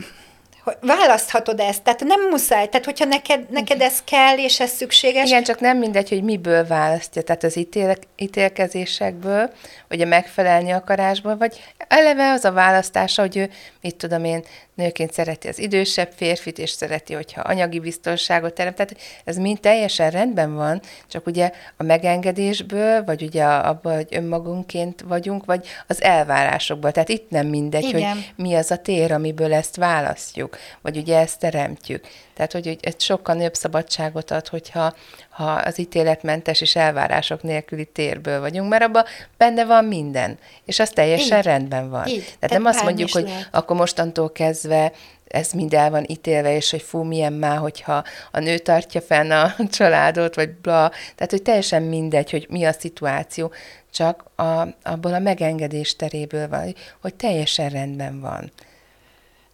hogy 0.67 0.77
választhatod 0.81 1.59
ezt, 1.59 1.83
tehát 1.83 2.03
nem 2.03 2.29
muszáj, 2.29 2.67
tehát 2.67 2.85
hogyha 2.85 3.05
neked, 3.05 3.49
neked 3.49 3.81
ez 3.81 4.03
kell, 4.03 4.37
és 4.37 4.59
ez 4.59 4.69
szükséges. 4.69 5.29
Igen, 5.29 5.43
csak 5.43 5.59
nem 5.59 5.77
mindegy, 5.77 6.09
hogy 6.09 6.23
miből 6.23 6.67
választja, 6.67 7.21
tehát 7.21 7.43
az 7.43 7.57
ítél, 7.57 7.95
ítélkezésekből, 8.15 9.51
vagy 9.87 10.01
a 10.01 10.05
megfelelni 10.05 10.71
akarásból, 10.71 11.37
vagy 11.37 11.61
eleve 11.87 12.31
az 12.31 12.45
a 12.45 12.51
választása, 12.51 13.21
hogy 13.21 13.37
ő, 13.37 13.49
mit 13.81 13.95
tudom 13.95 14.23
én, 14.23 14.43
nőként 14.77 15.13
szereti 15.13 15.47
az 15.47 15.59
idősebb 15.59 16.11
férfit, 16.15 16.57
és 16.57 16.69
szereti, 16.69 17.13
hogyha 17.13 17.41
anyagi 17.41 17.79
biztonságot 17.79 18.53
teremt. 18.53 18.75
Tehát 18.75 18.95
ez 19.23 19.37
mind 19.37 19.59
teljesen 19.59 20.09
rendben 20.09 20.55
van, 20.55 20.81
csak 21.07 21.27
ugye 21.27 21.51
a 21.77 21.83
megengedésből, 21.83 23.03
vagy 23.03 23.23
ugye 23.23 23.43
abban, 23.43 23.95
hogy 23.95 24.07
önmagunkként 24.09 25.01
vagyunk, 25.07 25.45
vagy 25.45 25.67
az 25.87 26.01
elvárásokból. 26.01 26.91
Tehát 26.91 27.09
itt 27.09 27.29
nem 27.29 27.47
mindegy, 27.47 27.83
Igen. 27.83 28.13
hogy 28.13 28.33
mi 28.35 28.53
az 28.55 28.71
a 28.71 28.77
tér, 28.77 29.11
amiből 29.11 29.53
ezt 29.53 29.75
választjuk, 29.75 30.56
vagy 30.81 30.97
ugye 30.97 31.17
ezt 31.17 31.39
teremtjük. 31.39 32.07
Tehát, 32.33 32.51
hogy, 32.51 32.77
ez 32.81 32.93
sokkal 32.97 33.35
nagyobb 33.35 33.53
szabadságot 33.53 34.31
ad, 34.31 34.47
hogyha 34.47 34.93
ha 35.29 35.51
az 35.51 35.79
ítéletmentes 35.79 36.61
és 36.61 36.75
elvárások 36.75 37.41
nélküli 37.41 37.85
térből 37.85 38.39
vagyunk, 38.39 38.69
mert 38.69 38.83
abban 38.83 39.05
benne 39.37 39.65
van 39.65 39.85
minden, 39.85 40.37
és 40.65 40.79
az 40.79 40.89
teljesen 40.89 41.37
Így. 41.37 41.43
rendben 41.43 41.89
van. 41.89 42.07
Így. 42.07 42.35
Tehát 42.39 42.49
nem 42.49 42.65
azt 42.65 42.83
mondjuk, 42.83 43.11
hogy 43.11 43.23
lehet. 43.23 43.47
akkor 43.51 43.75
mostantól 43.75 44.31
kezdve 44.31 44.91
ez 45.27 45.51
mind 45.51 45.73
el 45.73 45.89
van 45.89 46.05
ítélve, 46.07 46.55
és 46.55 46.71
hogy 46.71 46.81
fú, 46.81 47.03
milyen 47.03 47.33
már, 47.33 47.57
hogyha 47.57 48.03
a 48.31 48.39
nő 48.39 48.57
tartja 48.57 49.01
fenn 49.01 49.31
a 49.31 49.55
családot, 49.77 50.35
vagy 50.35 50.49
bla. 50.49 50.91
Tehát, 51.15 51.31
hogy 51.31 51.41
teljesen 51.41 51.83
mindegy, 51.83 52.31
hogy 52.31 52.47
mi 52.49 52.63
a 52.63 52.71
szituáció, 52.71 53.51
csak 53.91 54.25
a, 54.35 54.67
abból 54.83 55.13
a 55.13 55.19
megengedés 55.19 55.95
teréből 55.95 56.47
van, 56.47 56.75
hogy 57.01 57.15
teljesen 57.15 57.69
rendben 57.69 58.19
van. 58.19 58.51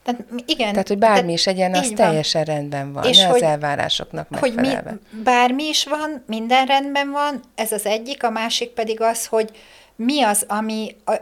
Tehát, 0.04 0.24
igen. 0.46 0.72
Tehát, 0.72 0.88
hogy 0.88 0.98
bármi 0.98 1.20
tehát, 1.20 1.32
is 1.32 1.46
legyen, 1.46 1.74
az 1.74 1.92
teljesen 1.96 2.44
rendben 2.44 2.94
van, 2.94 3.04
és 3.04 3.18
ne 3.18 3.26
hogy, 3.26 3.36
az 3.36 3.50
elvárásoknak 3.50 4.30
megfelelve. 4.30 4.90
Hogy 4.90 5.00
mi, 5.12 5.22
bármi 5.24 5.64
is 5.64 5.86
van, 5.86 6.24
minden 6.28 6.66
rendben 6.66 7.12
van, 7.12 7.42
ez 7.56 7.72
az 7.72 7.86
egyik, 7.86 8.24
a 8.24 8.30
másik 8.30 8.70
pedig 8.70 9.02
az, 9.02 9.26
hogy 9.26 9.50
mi 9.96 10.22
az, 10.22 10.46
ami 10.48 10.96
a 11.06 11.14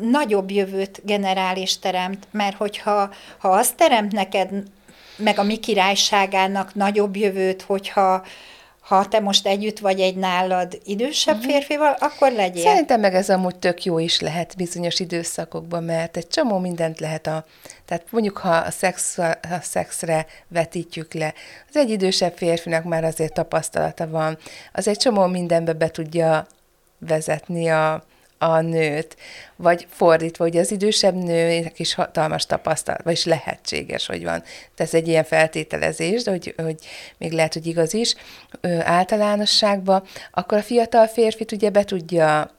nagyobb 0.00 0.50
jövőt 0.50 1.00
generál 1.04 1.56
és 1.56 1.78
teremt, 1.78 2.26
mert 2.30 2.56
hogyha 2.56 3.10
ha 3.38 3.48
azt 3.48 3.76
teremt 3.76 4.12
neked, 4.12 4.50
meg 5.16 5.38
a 5.38 5.42
mi 5.42 5.56
királyságának 5.56 6.74
nagyobb 6.74 7.16
jövőt, 7.16 7.62
hogyha 7.62 8.24
ha 8.96 9.08
te 9.08 9.20
most 9.20 9.46
együtt 9.46 9.78
vagy 9.78 10.00
egy 10.00 10.16
nálad 10.16 10.80
idősebb 10.84 11.36
uh-huh. 11.36 11.52
férfival, 11.52 11.96
akkor 11.98 12.32
legyél. 12.32 12.62
Szerintem 12.62 13.00
meg 13.00 13.14
ez 13.14 13.30
amúgy 13.30 13.56
tök 13.56 13.84
jó 13.84 13.98
is 13.98 14.20
lehet 14.20 14.56
bizonyos 14.56 15.00
időszakokban, 15.00 15.84
mert 15.84 16.16
egy 16.16 16.28
csomó 16.28 16.58
mindent 16.58 17.00
lehet 17.00 17.26
a... 17.26 17.44
Tehát 17.84 18.04
mondjuk, 18.10 18.38
ha 18.38 18.50
a, 18.50 18.70
szex, 18.70 19.18
a 19.18 19.38
szexre 19.62 20.26
vetítjük 20.48 21.14
le, 21.14 21.34
az 21.68 21.76
egy 21.76 21.90
idősebb 21.90 22.36
férfinak 22.36 22.84
már 22.84 23.04
azért 23.04 23.32
tapasztalata 23.32 24.08
van, 24.08 24.38
az 24.72 24.88
egy 24.88 24.98
csomó 24.98 25.26
mindenbe 25.26 25.72
be 25.72 25.90
tudja 25.90 26.46
vezetni 26.98 27.68
a, 27.68 28.04
a 28.42 28.60
nőt, 28.60 29.16
vagy 29.56 29.86
fordítva, 29.90 30.44
hogy 30.44 30.56
az 30.56 30.70
idősebb 30.70 31.14
nőnek 31.14 31.78
is 31.78 31.94
hatalmas 31.94 32.46
tapasztalat, 32.46 33.02
vagyis 33.02 33.24
lehetséges, 33.24 34.06
hogy 34.06 34.24
van. 34.24 34.42
Tehát 34.42 34.92
ez 34.92 34.94
egy 34.94 35.08
ilyen 35.08 35.24
feltételezés, 35.24 36.22
de 36.22 36.30
hogy, 36.30 36.54
hogy 36.56 36.76
még 37.18 37.32
lehet, 37.32 37.52
hogy 37.52 37.66
igaz 37.66 37.94
is, 37.94 38.14
általánosságban, 38.80 40.02
akkor 40.32 40.58
a 40.58 40.62
fiatal 40.62 41.06
férfit 41.06 41.52
ugye 41.52 41.70
be 41.70 41.84
tudja 41.84 42.50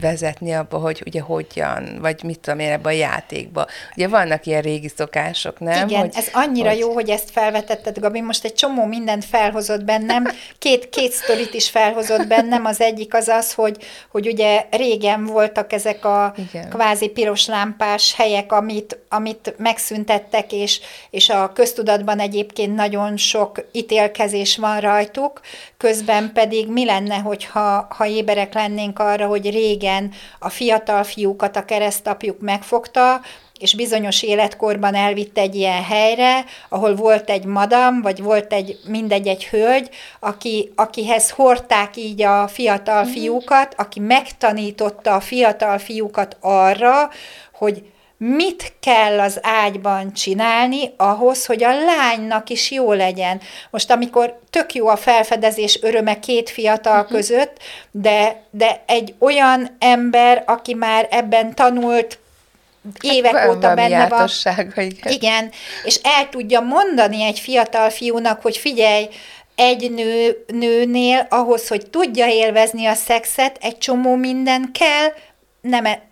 vezetni 0.00 0.52
abba, 0.52 0.78
hogy 0.78 1.02
ugye 1.06 1.20
hogyan, 1.20 1.98
vagy 2.00 2.22
mit 2.22 2.38
tudom 2.38 2.58
én 2.58 2.70
ebbe 2.70 2.88
a 2.88 2.92
játékba. 2.92 3.66
Ugye 3.96 4.08
vannak 4.08 4.46
ilyen 4.46 4.62
régi 4.62 4.90
szokások, 4.96 5.60
nem? 5.60 5.88
Igen, 5.88 6.00
hogy, 6.00 6.12
ez 6.14 6.28
annyira 6.32 6.68
hogy... 6.68 6.78
jó, 6.78 6.92
hogy 6.92 7.10
ezt 7.10 7.30
felvetetted, 7.30 7.98
Gabi, 7.98 8.20
most 8.20 8.44
egy 8.44 8.54
csomó 8.54 8.84
mindent 8.84 9.24
felhozott 9.24 9.84
bennem, 9.84 10.24
két, 10.58 10.88
két 10.88 11.12
sztorit 11.12 11.54
is 11.54 11.70
felhozott 11.70 12.26
bennem, 12.26 12.64
az 12.64 12.80
egyik 12.80 13.14
az 13.14 13.28
az, 13.28 13.52
hogy, 13.52 13.76
hogy 14.10 14.26
ugye 14.26 14.66
régen 14.70 15.24
voltak 15.24 15.72
ezek 15.72 16.04
a 16.04 16.34
Igen. 16.36 16.68
kvázi 16.68 17.08
piros 17.08 17.46
lámpás 17.46 18.14
helyek, 18.14 18.52
amit, 18.52 18.98
amit 19.08 19.54
megszüntettek, 19.56 20.52
és, 20.52 20.80
és 21.10 21.28
a 21.28 21.52
köztudatban 21.52 22.18
egyébként 22.18 22.74
nagyon 22.74 23.16
sok 23.16 23.64
ítélkezés 23.72 24.56
van 24.56 24.80
rajtuk, 24.80 25.40
közben 25.76 26.30
pedig 26.34 26.68
mi 26.68 26.84
lenne, 26.84 27.16
hogyha 27.16 27.86
ha 27.90 28.06
éberek 28.06 28.54
lennénk 28.54 28.98
arra, 28.98 29.26
hogy 29.26 29.50
régen 29.50 29.72
a 30.38 30.48
fiatal 30.48 31.04
fiúkat 31.04 31.56
a 31.56 31.64
keresztapjuk 31.64 32.40
megfogta, 32.40 33.20
és 33.58 33.74
bizonyos 33.74 34.22
életkorban 34.22 34.94
elvitte 34.94 35.40
egy 35.40 35.54
ilyen 35.54 35.82
helyre, 35.82 36.44
ahol 36.68 36.94
volt 36.94 37.30
egy 37.30 37.44
madam, 37.44 38.02
vagy 38.02 38.22
volt 38.22 38.52
egy 38.52 38.78
mindegy 38.86 39.26
egy 39.26 39.44
hölgy, 39.44 39.90
aki, 40.20 40.72
akihez 40.74 41.30
hordták 41.30 41.96
így 41.96 42.22
a 42.22 42.48
fiatal 42.48 43.02
mhm. 43.02 43.12
fiúkat, 43.12 43.74
aki 43.76 44.00
megtanította 44.00 45.14
a 45.14 45.20
fiatal 45.20 45.78
fiúkat 45.78 46.36
arra, 46.40 47.10
hogy 47.52 47.82
mit 48.26 48.72
kell 48.80 49.20
az 49.20 49.38
ágyban 49.42 50.12
csinálni 50.12 50.94
ahhoz, 50.96 51.46
hogy 51.46 51.64
a 51.64 51.84
lánynak 51.84 52.50
is 52.50 52.70
jó 52.70 52.92
legyen. 52.92 53.40
Most 53.70 53.90
amikor 53.90 54.40
tök 54.50 54.74
jó 54.74 54.86
a 54.88 54.96
felfedezés 54.96 55.78
öröme 55.82 56.18
két 56.18 56.50
fiatal 56.50 57.00
uh-huh. 57.00 57.16
között, 57.16 57.56
de, 57.90 58.42
de 58.50 58.82
egy 58.86 59.14
olyan 59.18 59.76
ember, 59.78 60.42
aki 60.46 60.74
már 60.74 61.08
ebben 61.10 61.54
tanult, 61.54 62.18
évek 63.00 63.36
hát, 63.36 63.48
óta 63.48 63.74
benne 63.74 64.08
van. 64.08 64.28
Igen. 64.74 65.12
igen, 65.12 65.50
és 65.84 66.00
el 66.02 66.28
tudja 66.28 66.60
mondani 66.60 67.22
egy 67.22 67.38
fiatal 67.38 67.90
fiúnak, 67.90 68.42
hogy 68.42 68.56
figyelj, 68.56 69.08
egy 69.54 69.90
nő, 69.90 70.44
nőnél 70.46 71.26
ahhoz, 71.30 71.68
hogy 71.68 71.90
tudja 71.90 72.28
élvezni 72.28 72.86
a 72.86 72.94
szexet, 72.94 73.58
egy 73.60 73.78
csomó 73.78 74.14
minden 74.14 74.70
kell, 74.72 75.12
nem, 75.60 75.84
e- 75.84 76.02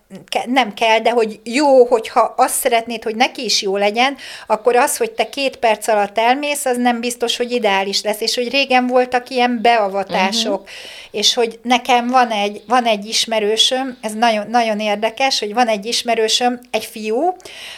nem 0.45 0.73
kell, 0.73 0.99
de 0.99 1.09
hogy 1.09 1.39
jó, 1.43 1.85
hogyha 1.85 2.33
azt 2.37 2.53
szeretnéd, 2.53 3.03
hogy 3.03 3.15
neki 3.15 3.43
is 3.43 3.61
jó 3.61 3.77
legyen, 3.77 4.17
akkor 4.47 4.75
az, 4.75 4.97
hogy 4.97 5.11
te 5.11 5.29
két 5.29 5.57
perc 5.57 5.87
alatt 5.87 6.17
elmész, 6.17 6.65
az 6.65 6.77
nem 6.77 6.99
biztos, 6.99 7.37
hogy 7.37 7.51
ideális 7.51 8.01
lesz, 8.01 8.21
és 8.21 8.35
hogy 8.35 8.49
régen 8.49 8.87
voltak 8.87 9.29
ilyen 9.29 9.59
beavatások, 9.61 10.61
uh-huh. 10.61 10.67
és 11.11 11.33
hogy 11.33 11.59
nekem 11.61 12.07
van 12.07 12.31
egy, 12.31 12.61
van 12.67 12.85
egy 12.85 13.05
ismerősöm, 13.05 13.97
ez 14.01 14.13
nagyon, 14.13 14.49
nagyon 14.49 14.79
érdekes, 14.79 15.39
hogy 15.39 15.53
van 15.53 15.67
egy 15.67 15.85
ismerősöm, 15.85 16.59
egy 16.71 16.85
fiú, 16.85 17.35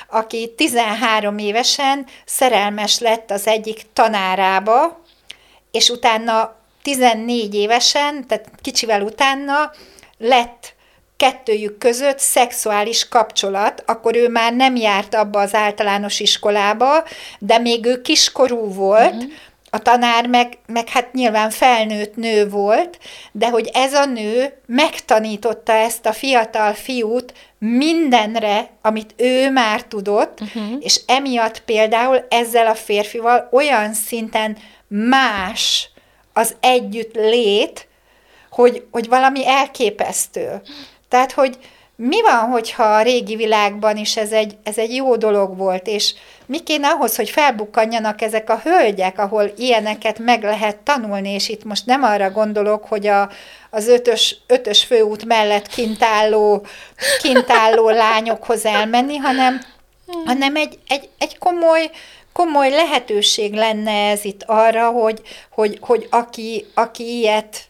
aki 0.10 0.54
13 0.58 1.38
évesen 1.38 2.06
szerelmes 2.26 3.00
lett 3.00 3.32
az 3.32 3.48
egyik 3.48 3.82
tanárába, 3.93 5.04
és 5.71 5.89
utána 5.89 6.56
14 6.82 7.56
évesen, 7.56 8.28
tehát 8.28 8.50
kicsivel 8.62 9.02
utána 9.02 9.71
lett 10.17 10.74
kettőjük 11.17 11.78
között 11.78 12.19
szexuális 12.19 13.08
kapcsolat, 13.08 13.84
akkor 13.86 14.15
ő 14.15 14.30
már 14.30 14.54
nem 14.54 14.75
járt 14.75 15.15
abba 15.15 15.39
az 15.39 15.54
általános 15.54 16.19
iskolába, 16.19 17.04
de 17.39 17.58
még 17.58 17.86
ő 17.86 18.01
kiskorú 18.01 18.73
volt, 18.73 19.13
uh-huh. 19.13 19.32
a 19.69 19.80
tanár 19.80 20.28
meg, 20.28 20.58
meg 20.65 20.89
hát 20.89 21.13
nyilván 21.13 21.49
felnőtt 21.49 22.15
nő 22.15 22.49
volt, 22.49 22.99
de 23.32 23.49
hogy 23.49 23.69
ez 23.73 23.93
a 23.93 24.06
nő 24.06 24.54
megtanította 24.65 25.73
ezt 25.73 26.06
a 26.06 26.13
fiatal 26.13 26.73
fiút 26.73 27.34
mindenre, 27.58 28.69
amit 28.82 29.13
ő 29.17 29.51
már 29.51 29.84
tudott, 29.84 30.39
uh-huh. 30.41 30.78
és 30.80 31.01
emiatt 31.06 31.62
például 31.62 32.25
ezzel 32.30 32.67
a 32.67 32.75
férfival 32.75 33.49
olyan 33.51 33.93
szinten 33.93 34.58
más 34.88 35.89
az 36.34 36.56
együtt 36.60 37.15
lét, 37.15 37.88
hogy, 38.49 38.86
hogy 38.91 39.08
valami 39.08 39.47
elképesztő. 39.47 40.62
Tehát, 41.09 41.31
hogy 41.31 41.57
mi 41.97 42.21
van, 42.21 42.49
hogyha 42.49 42.83
a 42.83 43.01
régi 43.01 43.35
világban 43.35 43.97
is 43.97 44.17
ez 44.17 44.31
egy, 44.31 44.57
ez 44.63 44.77
egy 44.77 44.95
jó 44.95 45.15
dolog 45.15 45.57
volt, 45.57 45.87
és 45.87 46.13
mi 46.45 46.59
kéne 46.59 46.87
ahhoz, 46.87 47.15
hogy 47.15 47.29
felbukkanjanak 47.29 48.21
ezek 48.21 48.49
a 48.49 48.59
hölgyek, 48.63 49.19
ahol 49.19 49.51
ilyeneket 49.57 50.19
meg 50.19 50.43
lehet 50.43 50.77
tanulni, 50.77 51.29
és 51.29 51.49
itt 51.49 51.63
most 51.63 51.85
nem 51.85 52.03
arra 52.03 52.31
gondolok, 52.31 52.85
hogy 52.85 53.07
a, 53.07 53.29
az 53.69 53.87
ötös, 53.87 54.37
ötös 54.47 54.83
főút 54.83 55.25
mellett 55.25 55.67
kintálló, 55.67 56.65
kintálló 57.21 57.89
lányokhoz 57.89 58.65
elmenni, 58.65 59.15
hanem, 59.15 59.61
hanem 60.25 60.55
egy, 60.55 60.79
egy, 60.87 61.09
egy 61.17 61.37
komoly, 61.37 61.89
komoly 62.33 62.69
lehetőség 62.69 63.53
lenne 63.53 64.09
ez 64.09 64.25
itt 64.25 64.43
arra, 64.45 64.89
hogy, 64.89 65.21
hogy, 65.49 65.77
hogy 65.81 66.07
aki, 66.09 66.65
aki 66.73 67.17
ilyet 67.17 67.67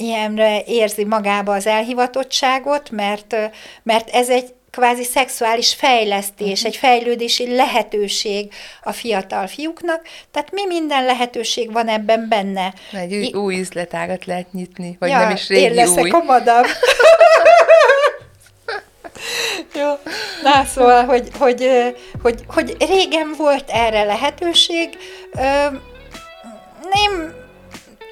ilyenre 0.00 0.62
érzi 0.66 1.04
magába 1.04 1.54
az 1.54 1.66
elhivatottságot, 1.66 2.90
mert, 2.90 3.36
mert 3.82 4.08
ez 4.10 4.28
egy 4.28 4.54
kvázi 4.70 5.04
szexuális 5.04 5.74
fejlesztés, 5.74 6.52
uh-huh. 6.52 6.66
egy 6.66 6.76
fejlődési 6.76 7.54
lehetőség 7.54 8.52
a 8.82 8.92
fiatal 8.92 9.46
fiúknak, 9.46 10.02
tehát 10.30 10.52
mi 10.52 10.66
minden 10.66 11.04
lehetőség 11.04 11.72
van 11.72 11.88
ebben 11.88 12.26
benne. 12.28 12.74
Egy 12.92 13.12
I- 13.12 13.32
új 13.34 13.58
üzletágat 13.58 14.24
lehet 14.24 14.52
nyitni, 14.52 14.96
vagy 14.98 15.10
ja, 15.10 15.18
nem 15.18 15.30
is 15.30 15.48
régi 15.48 15.62
én 15.62 15.74
leszek 15.74 16.02
új. 16.02 16.10
a 16.10 16.22
madam. 16.22 16.62
Jó. 19.74 19.88
Na, 20.42 20.64
szóval, 20.64 21.04
hogy, 21.04 21.28
hogy, 21.38 21.68
hogy, 22.22 22.44
hogy 22.46 22.76
régen 22.78 23.34
volt 23.36 23.70
erre 23.70 24.02
lehetőség, 24.02 24.88
nem, 26.90 27.34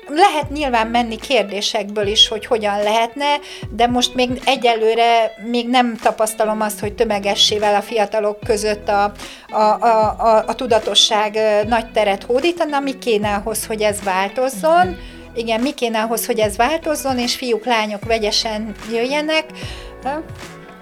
lehet 0.08 0.50
nyilván 0.50 0.86
menni 0.86 1.16
kérdésekből 1.16 2.06
is, 2.06 2.28
hogy 2.28 2.46
hogyan 2.46 2.82
lehetne, 2.82 3.26
de 3.70 3.86
most 3.86 4.14
még 4.14 4.40
egyelőre 4.44 5.34
még 5.50 5.68
nem 5.68 5.96
tapasztalom 6.02 6.60
azt, 6.60 6.80
hogy 6.80 6.94
tömegessével 6.94 7.74
a 7.74 7.82
fiatalok 7.82 8.40
között 8.40 8.88
a, 8.88 9.12
a, 9.48 9.60
a, 9.60 10.16
a, 10.18 10.44
a 10.46 10.54
tudatosság 10.54 11.38
nagy 11.66 11.90
teret 11.90 12.22
hódítana, 12.22 12.80
mi 12.80 12.98
kéne 12.98 13.34
ahhoz, 13.34 13.66
hogy 13.66 13.82
ez 13.82 14.02
változzon. 14.02 14.96
Igen, 15.34 15.60
mi 15.60 15.74
kéne 15.74 16.00
ahhoz, 16.02 16.26
hogy 16.26 16.38
ez 16.38 16.56
változzon, 16.56 17.18
és 17.18 17.36
fiúk, 17.36 17.64
lányok 17.64 18.04
vegyesen 18.04 18.74
jöjjenek. 18.92 19.44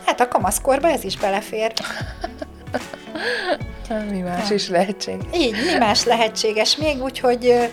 Hát 0.06 0.20
a 0.20 0.28
kamaszkorba 0.28 0.88
ez 0.88 1.04
is 1.04 1.16
belefér. 1.16 1.72
Mi 4.10 4.20
más 4.20 4.50
is 4.50 4.68
lehetséges. 4.68 5.26
Így, 5.34 5.54
mi 5.72 5.78
más 5.78 6.04
lehetséges 6.04 6.76
még, 6.76 7.02
úgyhogy 7.02 7.70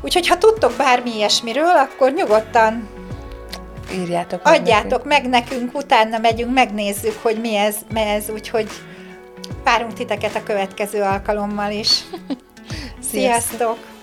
Úgyhogy 0.00 0.26
ha 0.28 0.38
tudtok 0.38 0.72
bármi 0.76 1.14
ilyesmiről, 1.14 1.76
akkor 1.76 2.12
nyugodtan 2.12 2.88
írjátok 3.94 4.44
meg 4.44 4.60
adjátok 4.60 5.04
nekünk. 5.04 5.04
meg 5.04 5.28
nekünk, 5.28 5.74
utána 5.74 6.18
megyünk, 6.18 6.52
megnézzük, 6.52 7.18
hogy 7.22 7.40
mi 7.40 7.54
ez, 7.54 7.76
mi 7.92 8.00
ez 8.00 8.30
úgyhogy 8.30 8.68
várunk 9.64 9.92
titeket 9.92 10.34
a 10.34 10.42
következő 10.42 11.02
alkalommal 11.02 11.70
is. 11.70 11.88
Sziasztok! 13.10 13.56
Sziasztok. 13.58 13.95